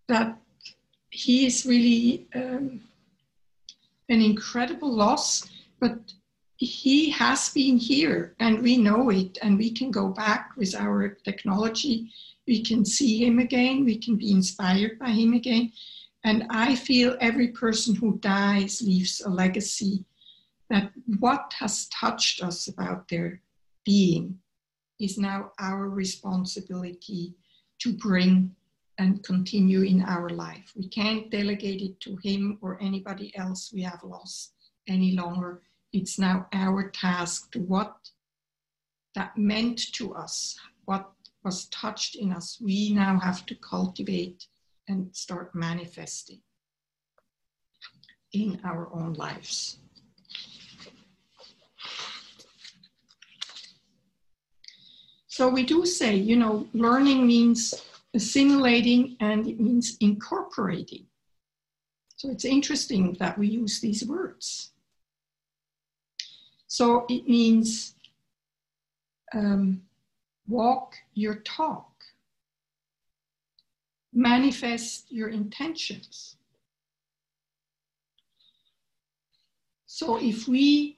that 0.08 0.38
he 1.10 1.46
is 1.46 1.66
really 1.66 2.28
um, 2.36 2.82
an 4.10 4.22
incredible 4.22 4.92
loss, 4.92 5.48
but 5.80 5.98
he 6.58 7.10
has 7.10 7.50
been 7.50 7.78
here 7.78 8.36
and 8.40 8.62
we 8.62 8.78
know 8.78 9.10
it 9.10 9.38
and 9.42 9.58
we 9.58 9.72
can 9.72 9.92
go 9.92 10.10
back 10.10 10.52
with 10.56 10.74
our 10.76 11.10
technology 11.26 12.10
we 12.48 12.64
can 12.64 12.86
see 12.86 13.26
him 13.26 13.40
again, 13.40 13.86
we 13.86 13.98
can 13.98 14.16
be 14.18 14.32
inspired 14.32 15.00
by 15.00 15.10
him 15.10 15.34
again. 15.34 15.72
And 16.24 16.46
I 16.50 16.76
feel 16.76 17.18
every 17.20 17.50
person 17.50 17.96
who 17.96 18.20
dies 18.20 18.82
leaves 18.82 19.22
a 19.22 19.30
legacy 19.30 20.06
that 20.70 20.92
what 21.20 21.54
has 21.60 21.88
touched 21.90 22.44
us 22.44 22.68
about 22.68 23.08
their 23.08 23.42
being 23.84 24.40
is 25.00 25.18
now 25.18 25.52
our 25.60 25.90
responsibility 25.90 27.36
to 27.80 27.94
bring 27.94 28.56
and 28.98 29.24
continue 29.24 29.82
in 29.82 30.02
our 30.04 30.30
life. 30.30 30.72
We 30.76 30.88
can't 30.88 31.30
delegate 31.30 31.82
it 31.82 32.00
to 32.02 32.18
him 32.24 32.58
or 32.62 32.78
anybody 32.82 33.36
else 33.36 33.72
we 33.74 33.82
have 33.84 34.04
lost 34.04 34.54
any 34.88 35.14
longer. 35.14 35.62
It's 35.92 36.18
now 36.20 36.48
our 36.54 36.90
task 36.90 37.52
to 37.52 37.60
what 37.60 37.96
that 39.16 39.38
meant 39.38 39.94
to 39.94 40.14
us, 40.14 40.58
what 40.86 41.12
was 41.44 41.66
touched 41.66 42.16
in 42.16 42.34
us, 42.34 42.60
we 42.62 42.92
now 42.94 43.20
have 43.20 43.46
to 43.46 43.56
cultivate 43.56 44.48
and 44.88 45.16
start 45.16 45.54
manifesting 45.56 46.42
in 48.34 48.60
our 48.66 48.90
own 48.94 49.14
lives. 49.14 49.78
So 55.28 55.50
we 55.50 55.64
do 55.64 55.86
say, 55.86 56.16
you 56.16 56.38
know, 56.38 56.68
learning 56.74 57.28
means 57.28 57.74
assimilating 58.16 59.18
and 59.20 59.46
it 59.48 59.60
means 59.60 59.98
incorporating. 60.00 61.06
So 62.16 62.32
it's 62.32 62.46
interesting 62.46 63.14
that 63.20 63.38
we 63.38 63.48
use 63.48 63.82
these 63.82 64.06
words. 64.06 64.72
So 66.68 67.06
it 67.10 67.28
means 67.28 67.96
um, 69.34 69.82
walk 70.48 70.96
your 71.14 71.36
talk, 71.36 71.92
manifest 74.14 75.12
your 75.12 75.30
intentions. 75.30 76.38
So 79.86 80.18
if 80.18 80.48
we 80.48 80.98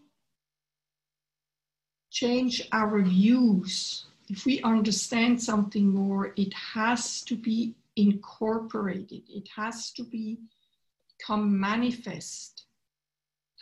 change 2.09 2.67
our 2.71 3.01
views, 3.01 4.06
if 4.29 4.45
we 4.45 4.61
understand 4.61 5.41
something 5.41 5.87
more, 5.89 6.33
it 6.35 6.53
has 6.53 7.21
to 7.23 7.35
be 7.35 7.75
incorporated, 7.95 9.23
it 9.29 9.47
has 9.55 9.91
to 9.93 10.03
be 10.03 10.37
become 11.17 11.59
manifest, 11.59 12.65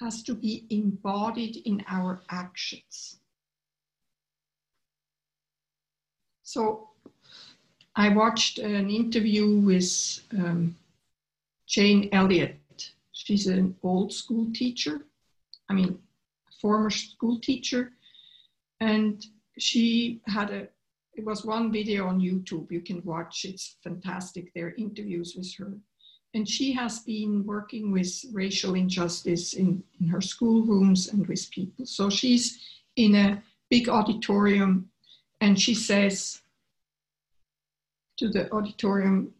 has 0.01 0.23
to 0.23 0.33
be 0.33 0.65
embodied 0.69 1.57
in 1.65 1.83
our 1.87 2.21
actions. 2.29 3.19
So 6.43 6.89
I 7.95 8.09
watched 8.09 8.59
an 8.59 8.89
interview 8.89 9.57
with 9.59 10.19
um, 10.33 10.75
Jane 11.65 12.09
Elliott. 12.11 12.91
She's 13.13 13.47
an 13.47 13.75
old 13.81 14.13
school 14.13 14.51
teacher, 14.53 15.05
I 15.69 15.73
mean, 15.73 15.99
former 16.61 16.89
school 16.89 17.39
teacher. 17.39 17.93
And 18.81 19.25
she 19.57 20.21
had 20.27 20.51
a, 20.51 20.67
it 21.15 21.23
was 21.23 21.45
one 21.45 21.71
video 21.71 22.07
on 22.07 22.19
YouTube 22.19 22.71
you 22.71 22.81
can 22.81 23.01
watch. 23.03 23.45
It's 23.45 23.77
fantastic. 23.83 24.53
There 24.53 24.67
are 24.67 24.75
interviews 24.77 25.35
with 25.37 25.53
her. 25.57 25.73
And 26.33 26.47
she 26.47 26.73
has 26.73 26.99
been 26.99 27.45
working 27.45 27.91
with 27.93 28.25
racial 28.33 28.75
injustice 28.75 29.53
in, 29.53 29.81
in 30.01 30.07
her 30.09 30.19
schoolrooms 30.19 31.07
and 31.07 31.25
with 31.27 31.49
people. 31.51 31.85
So 31.85 32.09
she's 32.09 32.59
in 32.97 33.15
a 33.15 33.41
big 33.69 33.87
auditorium 33.87 34.89
and 35.39 35.59
she 35.59 35.73
says 35.73 36.41
to 38.17 38.29
the 38.29 38.51
auditorium, 38.51 39.33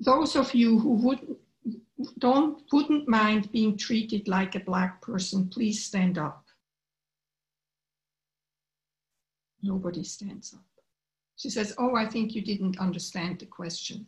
those 0.00 0.34
of 0.34 0.52
you 0.54 0.78
who 0.80 0.90
wouldn't, 0.90 1.38
don't, 2.18 2.62
wouldn't 2.72 3.08
mind 3.08 3.52
being 3.52 3.76
treated 3.76 4.26
like 4.26 4.54
a 4.56 4.60
black 4.60 5.00
person, 5.00 5.48
please 5.48 5.84
stand 5.84 6.18
up. 6.18 6.47
Nobody 9.62 10.04
stands 10.04 10.54
up. 10.54 10.64
She 11.36 11.50
says, 11.50 11.74
Oh, 11.78 11.96
I 11.96 12.06
think 12.06 12.34
you 12.34 12.42
didn't 12.42 12.78
understand 12.78 13.38
the 13.38 13.46
question. 13.46 14.06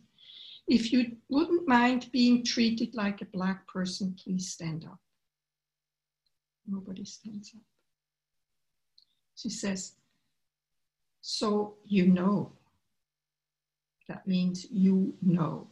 If 0.67 0.91
you 0.93 1.17
wouldn't 1.29 1.67
mind 1.67 2.09
being 2.11 2.43
treated 2.43 2.95
like 2.95 3.21
a 3.21 3.25
black 3.25 3.67
person, 3.67 4.15
please 4.21 4.49
stand 4.49 4.85
up. 4.85 4.99
Nobody 6.67 7.03
stands 7.05 7.51
up. 7.55 7.61
She 9.35 9.49
says, 9.49 9.93
So 11.21 11.75
you 11.85 12.07
know. 12.07 12.53
That 14.07 14.27
means 14.27 14.67
you 14.69 15.13
know. 15.21 15.67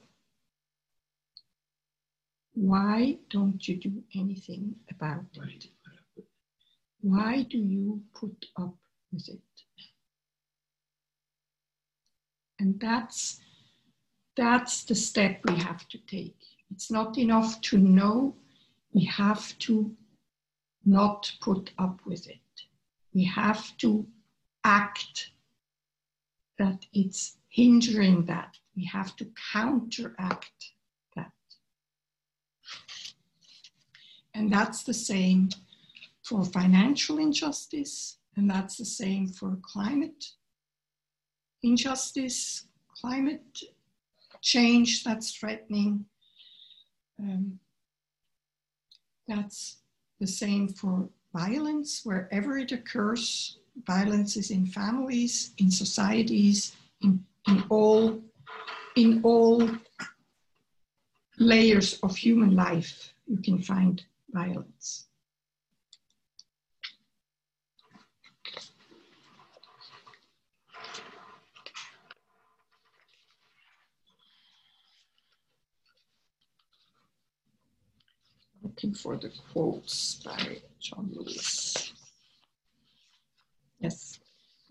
Why 2.54 3.18
don't 3.30 3.66
you 3.68 3.76
do 3.76 4.04
anything 4.16 4.76
about 4.90 5.26
it? 5.36 5.68
Why 7.02 7.44
do 7.44 7.58
you 7.58 8.02
put 8.14 8.46
up 8.58 8.76
with 9.12 9.30
it? 9.30 9.42
And 12.60 12.80
that's 12.80 13.40
that's 14.36 14.84
the 14.84 14.96
step 14.96 15.42
we 15.46 15.56
have 15.56 15.88
to 15.90 15.98
take. 15.98 16.38
It's 16.72 16.92
not 16.92 17.18
enough 17.18 17.60
to 17.62 17.78
know, 17.78 18.36
we 18.94 19.06
have 19.06 19.58
to 19.60 19.96
not 20.86 21.32
put 21.42 21.72
up 21.78 22.00
with 22.06 22.28
it 22.28 22.40
we 23.14 23.26
have 23.26 23.76
to 23.78 24.08
act 24.64 25.32
that 26.58 26.86
it's 26.94 27.38
hindering 27.50 28.26
that. 28.26 28.58
We 28.76 28.86
have 28.86 29.16
to 29.18 29.28
counteract 29.52 30.72
that. 31.16 31.32
And 34.34 34.52
that's 34.52 34.84
the 34.84 34.94
same 34.94 35.50
for 36.24 36.46
financial 36.46 37.18
injustice, 37.18 38.19
and 38.40 38.50
that's 38.50 38.78
the 38.78 38.86
same 38.86 39.28
for 39.28 39.58
climate 39.62 40.32
injustice, 41.62 42.68
climate 43.02 43.44
change 44.42 45.04
that's 45.04 45.36
threatening. 45.36 46.06
Um, 47.20 47.60
that's 49.28 49.80
the 50.22 50.28
same 50.28 50.70
for 50.70 51.10
violence 51.34 52.02
wherever 52.06 52.58
it 52.58 52.72
occurs. 52.72 53.58
Violence 53.86 54.38
is 54.38 54.52
in 54.52 54.66
families, 54.66 55.52
in 55.58 55.70
societies, 55.70 56.78
in, 57.02 57.26
in 57.46 57.64
all 57.70 58.22
in 58.96 59.20
all 59.24 59.70
layers 61.38 62.00
of 62.04 62.16
human 62.16 62.56
life. 62.56 63.14
You 63.28 63.42
can 63.42 63.62
find 63.62 64.02
violence. 64.32 65.09
Looking 78.80 78.94
for 78.96 79.18
the 79.18 79.30
quotes 79.52 80.22
by 80.24 80.58
John 80.80 81.10
Lewis. 81.12 81.92
Yes, 83.82 84.22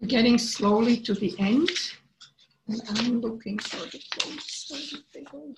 we're 0.00 0.08
getting 0.08 0.38
slowly 0.38 0.96
to 1.00 1.12
the 1.12 1.34
end, 1.38 1.68
and 2.68 2.80
I'm 2.88 3.20
looking 3.20 3.58
for 3.58 3.84
the 3.84 4.02
quotes. 4.12 4.70
Where 4.70 4.80
did 4.80 5.04
they 5.12 5.22
go? 5.30 5.54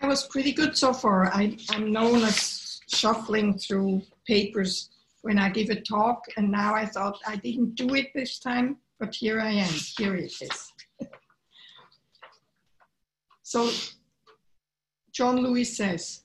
I 0.00 0.06
was 0.06 0.26
pretty 0.28 0.52
good 0.52 0.74
so 0.74 0.94
far. 0.94 1.26
I, 1.34 1.58
I'm 1.68 1.92
known 1.92 2.22
as 2.22 2.80
shuffling 2.88 3.58
through 3.58 4.00
papers 4.26 4.88
when 5.20 5.38
I 5.38 5.50
give 5.50 5.68
a 5.68 5.78
talk, 5.82 6.24
and 6.38 6.50
now 6.50 6.74
I 6.74 6.86
thought 6.86 7.18
I 7.26 7.36
didn't 7.36 7.74
do 7.74 7.94
it 7.94 8.06
this 8.14 8.38
time, 8.38 8.78
but 8.98 9.14
here 9.14 9.38
I 9.38 9.50
am. 9.50 9.74
Here 9.98 10.14
it 10.14 10.32
is. 10.40 10.72
so 13.42 13.70
John 15.18 15.38
Lewis 15.38 15.76
says, 15.76 16.22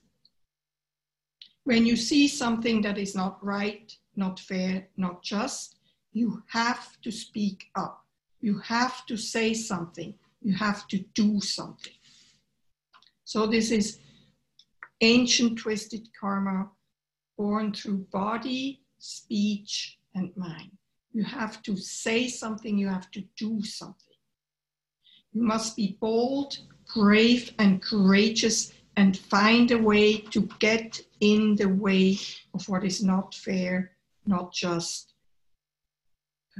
when 1.64 1.84
you 1.84 1.96
see 1.96 2.28
something 2.28 2.80
that 2.82 2.96
is 2.96 3.16
not 3.16 3.44
right, 3.44 3.92
not 4.14 4.38
fair, 4.38 4.86
not 4.96 5.20
just, 5.20 5.74
you 6.12 6.44
have 6.46 7.00
to 7.02 7.10
speak 7.10 7.64
up. 7.74 8.04
You 8.40 8.60
have 8.60 9.04
to 9.06 9.16
say 9.16 9.52
something. 9.52 10.14
You 10.42 10.54
have 10.54 10.86
to 10.86 10.98
do 11.16 11.40
something. 11.40 11.94
So 13.24 13.48
this 13.48 13.72
is 13.72 13.98
ancient 15.00 15.58
twisted 15.58 16.06
karma 16.20 16.70
born 17.36 17.72
through 17.74 18.06
body, 18.12 18.84
speech, 18.98 19.98
and 20.14 20.30
mind. 20.36 20.70
You 21.12 21.24
have 21.24 21.64
to 21.64 21.76
say 21.76 22.28
something, 22.28 22.78
you 22.78 22.86
have 22.86 23.10
to 23.10 23.24
do 23.36 23.60
something. 23.64 24.18
You 25.32 25.42
must 25.42 25.74
be 25.74 25.98
bold, 26.00 26.58
brave, 26.94 27.54
and 27.58 27.82
courageous 27.82 28.72
and 28.96 29.16
find 29.16 29.70
a 29.70 29.78
way 29.78 30.18
to 30.18 30.48
get 30.58 31.00
in 31.20 31.56
the 31.56 31.68
way 31.68 32.18
of 32.52 32.68
what 32.68 32.84
is 32.84 33.02
not 33.02 33.34
fair, 33.34 33.92
not 34.26 34.52
just, 34.52 35.14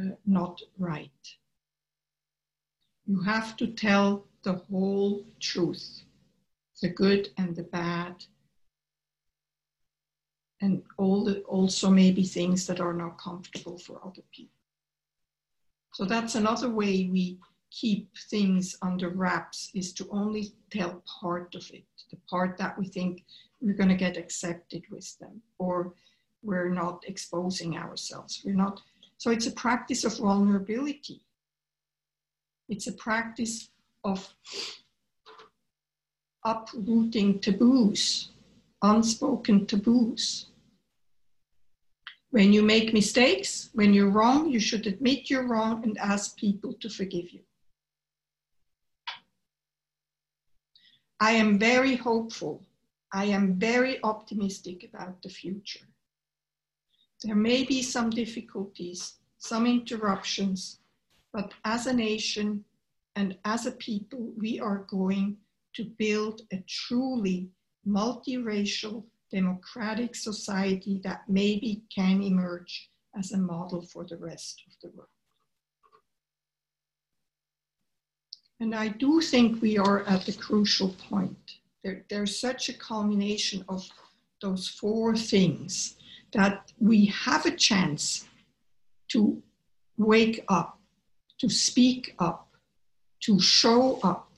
uh, 0.01 0.14
not 0.26 0.61
right. 0.78 1.11
You 3.07 3.20
have 3.22 3.57
to 3.59 3.68
tell 3.68 4.26
the 4.43 4.55
whole 4.55 5.24
truth, 5.41 6.03
the 6.82 6.89
good 6.89 7.28
and 7.39 7.55
the 7.55 7.62
bad, 7.62 8.24
and 10.61 10.82
all 10.97 11.24
the, 11.24 11.41
also 11.43 11.91
maybe 11.91 12.24
things 12.24 12.66
that 12.66 12.80
are 12.80 12.95
not 12.95 13.18
comfortable 13.18 13.78
for 13.78 14.01
other 14.05 14.22
people. 14.32 14.51
So 15.93 16.05
that's 16.05 16.35
another 16.35 16.70
way 16.70 17.09
we 17.12 17.39
keep 17.81 18.09
things 18.31 18.77
under 18.83 19.09
wraps 19.09 19.70
is 19.75 19.93
to 19.93 20.09
only 20.11 20.53
tell 20.70 21.03
part 21.20 21.55
of 21.55 21.68
it, 21.72 21.85
the 22.11 22.16
part 22.31 22.57
that 22.57 22.79
we 22.79 22.87
think 22.87 23.25
we're 23.61 23.75
going 23.75 23.89
to 23.89 23.97
get 23.97 24.16
accepted 24.16 24.83
with 24.91 25.18
them, 25.18 25.41
or 25.59 25.93
we're 26.43 26.68
not 26.68 27.03
exposing 27.07 27.77
ourselves. 27.77 28.43
We're 28.45 28.55
not. 28.55 28.81
So 29.18 29.31
it's 29.31 29.47
a 29.47 29.53
practice 29.53 30.05
of 30.05 30.16
vulnerability. 30.18 31.22
It's 32.68 32.87
a 32.87 32.93
practice 32.93 33.70
of 34.05 34.35
uprooting 36.45 37.41
taboos, 37.41 38.31
unspoken 38.83 39.66
taboos. 39.66 40.47
When 42.31 42.53
you 42.53 42.62
make 42.62 42.93
mistakes, 42.93 43.70
when 43.72 43.95
you're 43.95 44.11
wrong, 44.11 44.51
you 44.51 44.61
should 44.61 44.87
admit 44.87 45.31
you're 45.31 45.47
wrong 45.47 45.85
and 45.85 45.97
ask 45.99 46.37
people 46.37 46.75
to 46.75 46.89
forgive 46.89 47.31
you. 47.31 47.41
I 51.25 51.31
am 51.31 51.59
very 51.59 51.97
hopeful. 51.97 52.62
I 53.11 53.25
am 53.37 53.59
very 53.59 53.99
optimistic 54.05 54.85
about 54.85 55.22
the 55.22 55.31
future. 55.31 55.87
There 57.22 57.35
may 57.35 57.64
be 57.64 57.81
some 57.81 58.11
difficulties, 58.11 59.14
some 59.39 59.66
interruptions, 59.66 60.81
but 61.33 61.55
as 61.64 61.87
a 61.87 61.95
nation 61.95 62.66
and 63.16 63.39
as 63.47 63.64
a 63.64 63.72
people, 63.72 64.35
we 64.37 64.61
are 64.61 64.85
going 64.87 65.39
to 65.77 65.85
build 65.97 66.43
a 66.53 66.62
truly 66.68 67.49
multiracial, 67.89 69.05
democratic 69.31 70.14
society 70.14 71.01
that 71.05 71.22
maybe 71.27 71.85
can 71.89 72.22
emerge 72.22 72.91
as 73.18 73.33
a 73.33 73.39
model 73.39 73.81
for 73.81 74.05
the 74.05 74.18
rest 74.18 74.62
of 74.66 74.75
the 74.83 74.95
world. 74.95 75.13
And 78.64 78.74
I 78.74 78.88
do 78.88 79.20
think 79.20 79.60
we 79.60 79.76
are 79.76 80.04
at 80.04 80.24
the 80.24 80.32
crucial 80.32 80.88
point. 81.10 81.58
There, 81.82 82.02
there's 82.08 82.40
such 82.40 82.70
a 82.70 82.72
culmination 82.72 83.62
of 83.68 83.86
those 84.40 84.66
four 84.66 85.14
things 85.14 85.96
that 86.32 86.72
we 86.78 87.04
have 87.26 87.44
a 87.44 87.54
chance 87.54 88.26
to 89.08 89.42
wake 89.98 90.46
up, 90.48 90.80
to 91.40 91.50
speak 91.50 92.14
up, 92.18 92.48
to 93.24 93.38
show 93.38 94.00
up, 94.02 94.32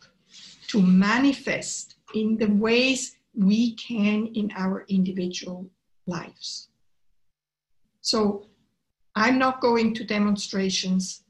to 0.71 0.83
manifest 0.83 1.95
in 2.17 2.37
the 2.37 2.51
ways 2.51 3.15
we 3.33 3.77
can 3.77 4.27
in 4.35 4.51
our 4.57 4.85
individual 4.89 5.71
lives. 6.09 6.67
So 8.01 8.49
I'm 9.15 9.39
not 9.39 9.61
going 9.61 9.95
to 9.95 10.03
demonstrations 10.03 11.23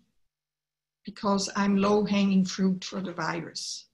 because 1.07 1.49
I'm 1.57 1.77
low 1.77 2.05
hanging 2.05 2.45
fruit 2.45 2.85
for 2.85 3.01
the 3.01 3.15
virus 3.15 3.87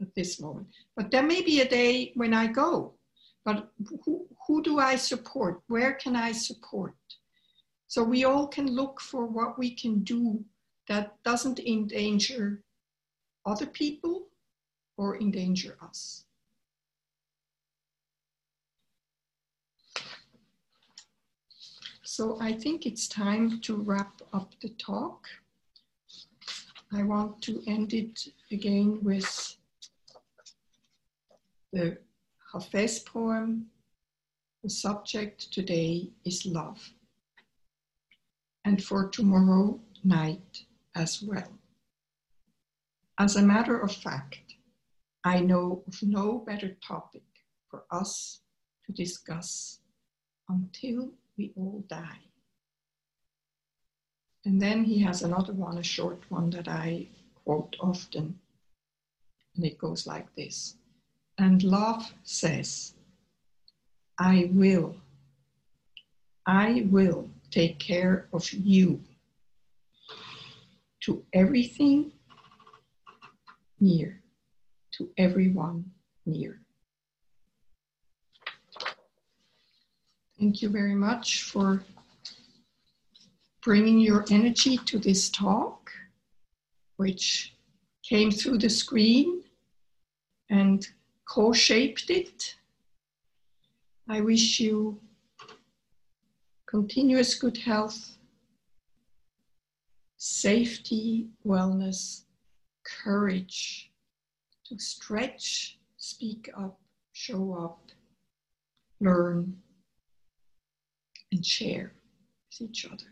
at 0.00 0.14
this 0.14 0.40
moment. 0.40 0.66
But 0.96 1.10
there 1.10 1.22
may 1.22 1.40
be 1.40 1.60
a 1.60 1.68
day 1.68 2.12
when 2.16 2.34
I 2.34 2.48
go. 2.48 2.94
But 3.44 3.70
who, 4.04 4.26
who 4.46 4.62
do 4.62 4.78
I 4.78 4.96
support? 4.96 5.62
Where 5.68 5.94
can 5.94 6.16
I 6.16 6.32
support? 6.32 6.94
So 7.86 8.02
we 8.02 8.24
all 8.24 8.48
can 8.48 8.66
look 8.66 9.00
for 9.00 9.26
what 9.26 9.58
we 9.58 9.74
can 9.74 10.00
do 10.00 10.44
that 10.88 11.22
doesn't 11.22 11.60
endanger 11.60 12.62
other 13.46 13.66
people 13.66 14.28
or 14.96 15.20
endanger 15.20 15.76
us. 15.82 16.24
So 22.02 22.38
I 22.40 22.52
think 22.52 22.86
it's 22.86 23.08
time 23.08 23.60
to 23.62 23.76
wrap 23.76 24.20
up 24.32 24.52
the 24.60 24.68
talk. 24.70 25.26
I 26.94 27.02
want 27.04 27.40
to 27.42 27.62
end 27.66 27.94
it 27.94 28.28
again 28.50 28.98
with 29.02 29.56
the 31.72 31.96
Hafez 32.52 33.04
poem. 33.06 33.66
The 34.62 34.68
subject 34.68 35.50
today 35.52 36.10
is 36.26 36.44
love. 36.44 36.90
And 38.66 38.84
for 38.84 39.08
tomorrow 39.08 39.80
night 40.04 40.64
as 40.94 41.22
well. 41.22 41.58
As 43.18 43.36
a 43.36 43.42
matter 43.42 43.78
of 43.78 43.92
fact, 43.92 44.54
I 45.24 45.40
know 45.40 45.82
of 45.86 46.02
no 46.02 46.44
better 46.46 46.76
topic 46.86 47.24
for 47.70 47.84
us 47.90 48.40
to 48.84 48.92
discuss 48.92 49.80
until 50.48 51.12
we 51.38 51.52
all 51.56 51.84
die. 51.88 52.31
And 54.44 54.60
then 54.60 54.84
he 54.84 54.98
has 55.00 55.22
another 55.22 55.52
one, 55.52 55.78
a 55.78 55.82
short 55.82 56.22
one 56.28 56.50
that 56.50 56.66
I 56.66 57.06
quote 57.44 57.76
often. 57.80 58.38
And 59.56 59.64
it 59.64 59.78
goes 59.78 60.06
like 60.06 60.34
this 60.34 60.74
And 61.38 61.62
love 61.62 62.12
says, 62.24 62.94
I 64.18 64.48
will, 64.52 64.96
I 66.46 66.86
will 66.90 67.30
take 67.50 67.78
care 67.78 68.28
of 68.32 68.52
you 68.52 69.00
to 71.00 71.24
everything 71.32 72.12
near, 73.80 74.20
to 74.92 75.08
everyone 75.18 75.90
near. 76.26 76.60
Thank 80.38 80.62
you 80.62 80.68
very 80.68 80.94
much 80.94 81.42
for 81.42 81.84
bringing 83.62 84.00
your 84.00 84.24
energy 84.30 84.76
to 84.76 84.98
this 84.98 85.30
talk, 85.30 85.90
which 86.96 87.54
came 88.02 88.30
through 88.30 88.58
the 88.58 88.68
screen 88.68 89.42
and 90.50 90.86
co 91.28 91.52
shaped 91.52 92.10
it. 92.10 92.56
I 94.08 94.20
wish 94.20 94.58
you 94.58 94.98
continuous 96.66 97.34
good 97.36 97.58
health, 97.58 98.16
safety, 100.16 101.28
wellness, 101.46 102.22
courage 102.84 103.90
to 104.66 104.78
stretch, 104.78 105.78
speak 105.96 106.50
up, 106.56 106.78
show 107.12 107.54
up, 107.54 107.92
learn, 109.00 109.54
and 111.30 111.46
share 111.46 111.92
with 112.60 112.68
each 112.68 112.84
other. 112.86 113.11